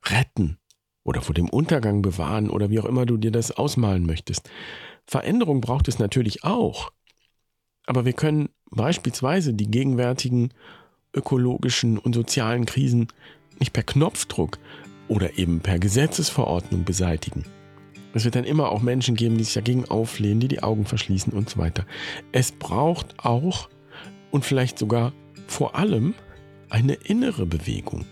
retten 0.05 0.57
oder 1.03 1.21
vor 1.21 1.33
dem 1.33 1.49
Untergang 1.49 2.01
bewahren 2.01 2.49
oder 2.49 2.69
wie 2.69 2.79
auch 2.79 2.85
immer 2.85 3.05
du 3.05 3.17
dir 3.17 3.31
das 3.31 3.51
ausmalen 3.51 4.05
möchtest. 4.05 4.49
Veränderung 5.05 5.61
braucht 5.61 5.87
es 5.87 5.99
natürlich 5.99 6.43
auch. 6.43 6.91
Aber 7.85 8.05
wir 8.05 8.13
können 8.13 8.49
beispielsweise 8.69 9.53
die 9.53 9.71
gegenwärtigen 9.71 10.53
ökologischen 11.13 11.97
und 11.97 12.13
sozialen 12.13 12.65
Krisen 12.65 13.07
nicht 13.59 13.73
per 13.73 13.83
Knopfdruck 13.83 14.59
oder 15.07 15.37
eben 15.37 15.61
per 15.61 15.79
Gesetzesverordnung 15.79 16.83
beseitigen. 16.83 17.45
Es 18.13 18.25
wird 18.25 18.35
dann 18.35 18.43
immer 18.43 18.71
auch 18.71 18.81
Menschen 18.81 19.15
geben, 19.15 19.37
die 19.37 19.43
sich 19.43 19.53
dagegen 19.53 19.85
auflehnen, 19.85 20.39
die 20.39 20.47
die 20.47 20.63
Augen 20.63 20.85
verschließen 20.85 21.33
und 21.33 21.49
so 21.49 21.59
weiter. 21.59 21.85
Es 22.31 22.51
braucht 22.51 23.15
auch 23.23 23.69
und 24.31 24.43
vielleicht 24.43 24.77
sogar 24.77 25.13
vor 25.47 25.75
allem 25.75 26.13
eine 26.69 26.93
innere 26.93 27.45
Bewegung. 27.45 28.05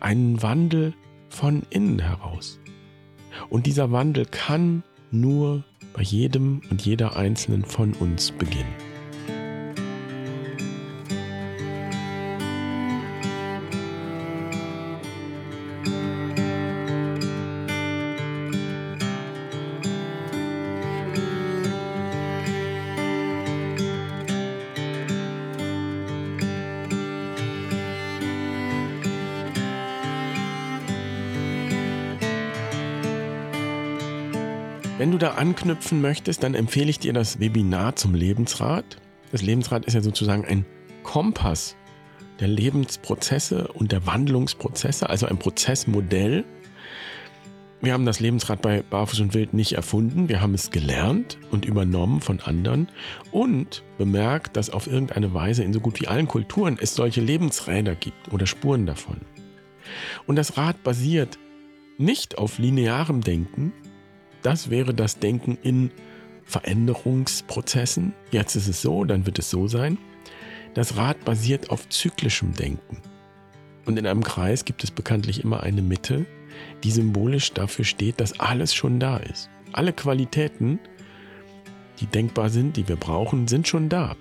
Einen 0.00 0.42
Wandel 0.42 0.94
von 1.28 1.62
innen 1.70 1.98
heraus. 1.98 2.58
Und 3.48 3.66
dieser 3.66 3.92
Wandel 3.92 4.26
kann 4.26 4.82
nur 5.10 5.64
bei 5.92 6.02
jedem 6.02 6.62
und 6.70 6.84
jeder 6.84 7.16
Einzelnen 7.16 7.64
von 7.64 7.92
uns 7.94 8.32
beginnen. 8.32 8.87
Anknüpfen 35.38 36.00
möchtest, 36.00 36.42
dann 36.42 36.54
empfehle 36.54 36.90
ich 36.90 36.98
dir 36.98 37.12
das 37.12 37.40
Webinar 37.40 37.96
zum 37.96 38.14
Lebensrat. 38.14 38.98
Das 39.32 39.42
Lebensrad 39.42 39.86
ist 39.86 39.94
ja 39.94 40.00
sozusagen 40.00 40.44
ein 40.44 40.66
Kompass 41.04 41.76
der 42.40 42.48
Lebensprozesse 42.48 43.68
und 43.68 43.92
der 43.92 44.06
Wandlungsprozesse, 44.06 45.08
also 45.08 45.26
ein 45.26 45.38
Prozessmodell. 45.38 46.44
Wir 47.80 47.92
haben 47.92 48.06
das 48.06 48.18
Lebensrad 48.18 48.60
bei 48.60 48.82
Barfuß 48.82 49.20
und 49.20 49.34
Wild 49.34 49.54
nicht 49.54 49.72
erfunden, 49.72 50.28
wir 50.28 50.40
haben 50.40 50.54
es 50.54 50.70
gelernt 50.70 51.38
und 51.52 51.64
übernommen 51.64 52.20
von 52.20 52.40
anderen 52.40 52.88
und 53.30 53.84
bemerkt, 53.96 54.56
dass 54.56 54.70
auf 54.70 54.88
irgendeine 54.88 55.32
Weise 55.32 55.62
in 55.62 55.72
so 55.72 55.78
gut 55.78 56.00
wie 56.00 56.08
allen 56.08 56.26
Kulturen 56.26 56.76
es 56.80 56.94
solche 56.94 57.20
Lebensräder 57.20 57.94
gibt 57.94 58.32
oder 58.32 58.46
Spuren 58.46 58.86
davon. 58.86 59.20
Und 60.26 60.36
das 60.36 60.56
Rad 60.56 60.82
basiert 60.82 61.38
nicht 61.96 62.38
auf 62.38 62.58
linearem 62.58 63.20
Denken, 63.20 63.72
das 64.42 64.70
wäre 64.70 64.94
das 64.94 65.18
Denken 65.18 65.58
in 65.62 65.90
Veränderungsprozessen. 66.44 68.14
Jetzt 68.30 68.56
ist 68.56 68.68
es 68.68 68.82
so, 68.82 69.04
dann 69.04 69.26
wird 69.26 69.38
es 69.38 69.50
so 69.50 69.68
sein. 69.68 69.98
Das 70.74 70.96
Rad 70.96 71.24
basiert 71.24 71.70
auf 71.70 71.88
zyklischem 71.88 72.54
Denken. 72.54 73.02
Und 73.84 73.98
in 73.98 74.06
einem 74.06 74.22
Kreis 74.22 74.64
gibt 74.64 74.84
es 74.84 74.90
bekanntlich 74.90 75.42
immer 75.42 75.62
eine 75.62 75.82
Mitte, 75.82 76.26
die 76.84 76.90
symbolisch 76.90 77.52
dafür 77.52 77.84
steht, 77.84 78.20
dass 78.20 78.38
alles 78.38 78.74
schon 78.74 79.00
da 79.00 79.18
ist. 79.18 79.50
Alle 79.72 79.92
Qualitäten, 79.92 80.78
die 82.00 82.06
denkbar 82.06 82.50
sind, 82.50 82.76
die 82.76 82.88
wir 82.88 82.96
brauchen, 82.96 83.48
sind 83.48 83.68
schon 83.68 83.88
da. 83.88 84.16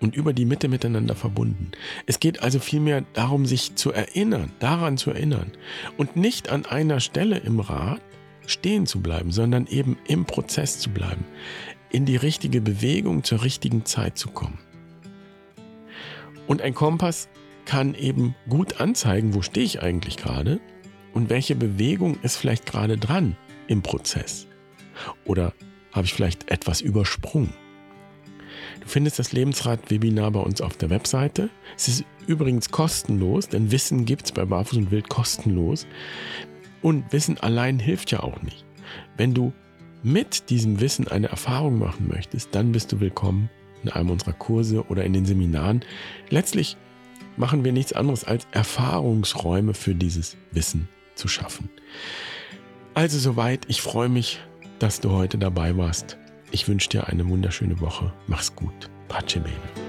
Und 0.00 0.14
über 0.14 0.32
die 0.32 0.44
Mitte 0.44 0.68
miteinander 0.68 1.14
verbunden. 1.14 1.70
Es 2.06 2.20
geht 2.20 2.42
also 2.42 2.58
vielmehr 2.58 3.04
darum, 3.14 3.46
sich 3.46 3.76
zu 3.76 3.92
erinnern, 3.92 4.52
daran 4.58 4.98
zu 4.98 5.10
erinnern. 5.10 5.52
Und 5.96 6.16
nicht 6.16 6.50
an 6.50 6.66
einer 6.66 7.00
Stelle 7.00 7.38
im 7.38 7.60
Rad, 7.60 8.02
stehen 8.46 8.86
zu 8.86 9.00
bleiben, 9.00 9.30
sondern 9.30 9.66
eben 9.66 9.98
im 10.06 10.24
Prozess 10.24 10.78
zu 10.78 10.90
bleiben, 10.90 11.24
in 11.90 12.04
die 12.04 12.16
richtige 12.16 12.60
Bewegung 12.60 13.24
zur 13.24 13.42
richtigen 13.42 13.84
Zeit 13.84 14.18
zu 14.18 14.30
kommen. 14.30 14.58
Und 16.46 16.62
ein 16.62 16.74
Kompass 16.74 17.28
kann 17.64 17.94
eben 17.94 18.34
gut 18.48 18.80
anzeigen, 18.80 19.34
wo 19.34 19.42
stehe 19.42 19.66
ich 19.66 19.82
eigentlich 19.82 20.16
gerade 20.16 20.60
und 21.12 21.30
welche 21.30 21.56
Bewegung 21.56 22.18
ist 22.22 22.36
vielleicht 22.36 22.66
gerade 22.66 22.96
dran 22.96 23.36
im 23.66 23.82
Prozess. 23.82 24.46
Oder 25.24 25.52
habe 25.92 26.06
ich 26.06 26.14
vielleicht 26.14 26.50
etwas 26.50 26.80
übersprungen. 26.80 27.52
Du 28.80 28.88
findest 28.88 29.18
das 29.18 29.32
Lebensrat-Webinar 29.32 30.30
bei 30.30 30.40
uns 30.40 30.60
auf 30.60 30.76
der 30.76 30.90
Webseite. 30.90 31.50
Es 31.76 31.88
ist 31.88 32.04
übrigens 32.26 32.70
kostenlos, 32.70 33.48
denn 33.48 33.72
Wissen 33.72 34.04
gibt 34.04 34.26
es 34.26 34.32
bei 34.32 34.44
Barfuß 34.44 34.78
und 34.78 34.90
Wild 34.90 35.08
kostenlos. 35.08 35.86
Und 36.82 37.12
Wissen 37.12 37.38
allein 37.38 37.78
hilft 37.78 38.10
ja 38.10 38.20
auch 38.20 38.40
nicht. 38.42 38.64
Wenn 39.16 39.34
du 39.34 39.52
mit 40.02 40.50
diesem 40.50 40.80
Wissen 40.80 41.08
eine 41.08 41.28
Erfahrung 41.28 41.78
machen 41.78 42.08
möchtest, 42.08 42.54
dann 42.54 42.72
bist 42.72 42.92
du 42.92 43.00
willkommen 43.00 43.50
in 43.82 43.90
einem 43.90 44.10
unserer 44.10 44.32
Kurse 44.32 44.86
oder 44.86 45.04
in 45.04 45.12
den 45.12 45.26
Seminaren. 45.26 45.84
Letztlich 46.30 46.76
machen 47.36 47.64
wir 47.64 47.72
nichts 47.72 47.92
anderes 47.92 48.24
als 48.24 48.46
Erfahrungsräume 48.52 49.74
für 49.74 49.94
dieses 49.94 50.36
Wissen 50.52 50.88
zu 51.14 51.28
schaffen. 51.28 51.68
Also 52.94 53.18
soweit, 53.18 53.64
ich 53.68 53.82
freue 53.82 54.08
mich, 54.08 54.40
dass 54.78 55.00
du 55.00 55.10
heute 55.10 55.38
dabei 55.38 55.76
warst. 55.76 56.16
Ich 56.50 56.68
wünsche 56.68 56.88
dir 56.88 57.08
eine 57.08 57.28
wunderschöne 57.28 57.80
Woche. 57.80 58.12
Mach's 58.26 58.54
gut. 58.54 58.90
Pace 59.08 59.34
bene. 59.34 59.85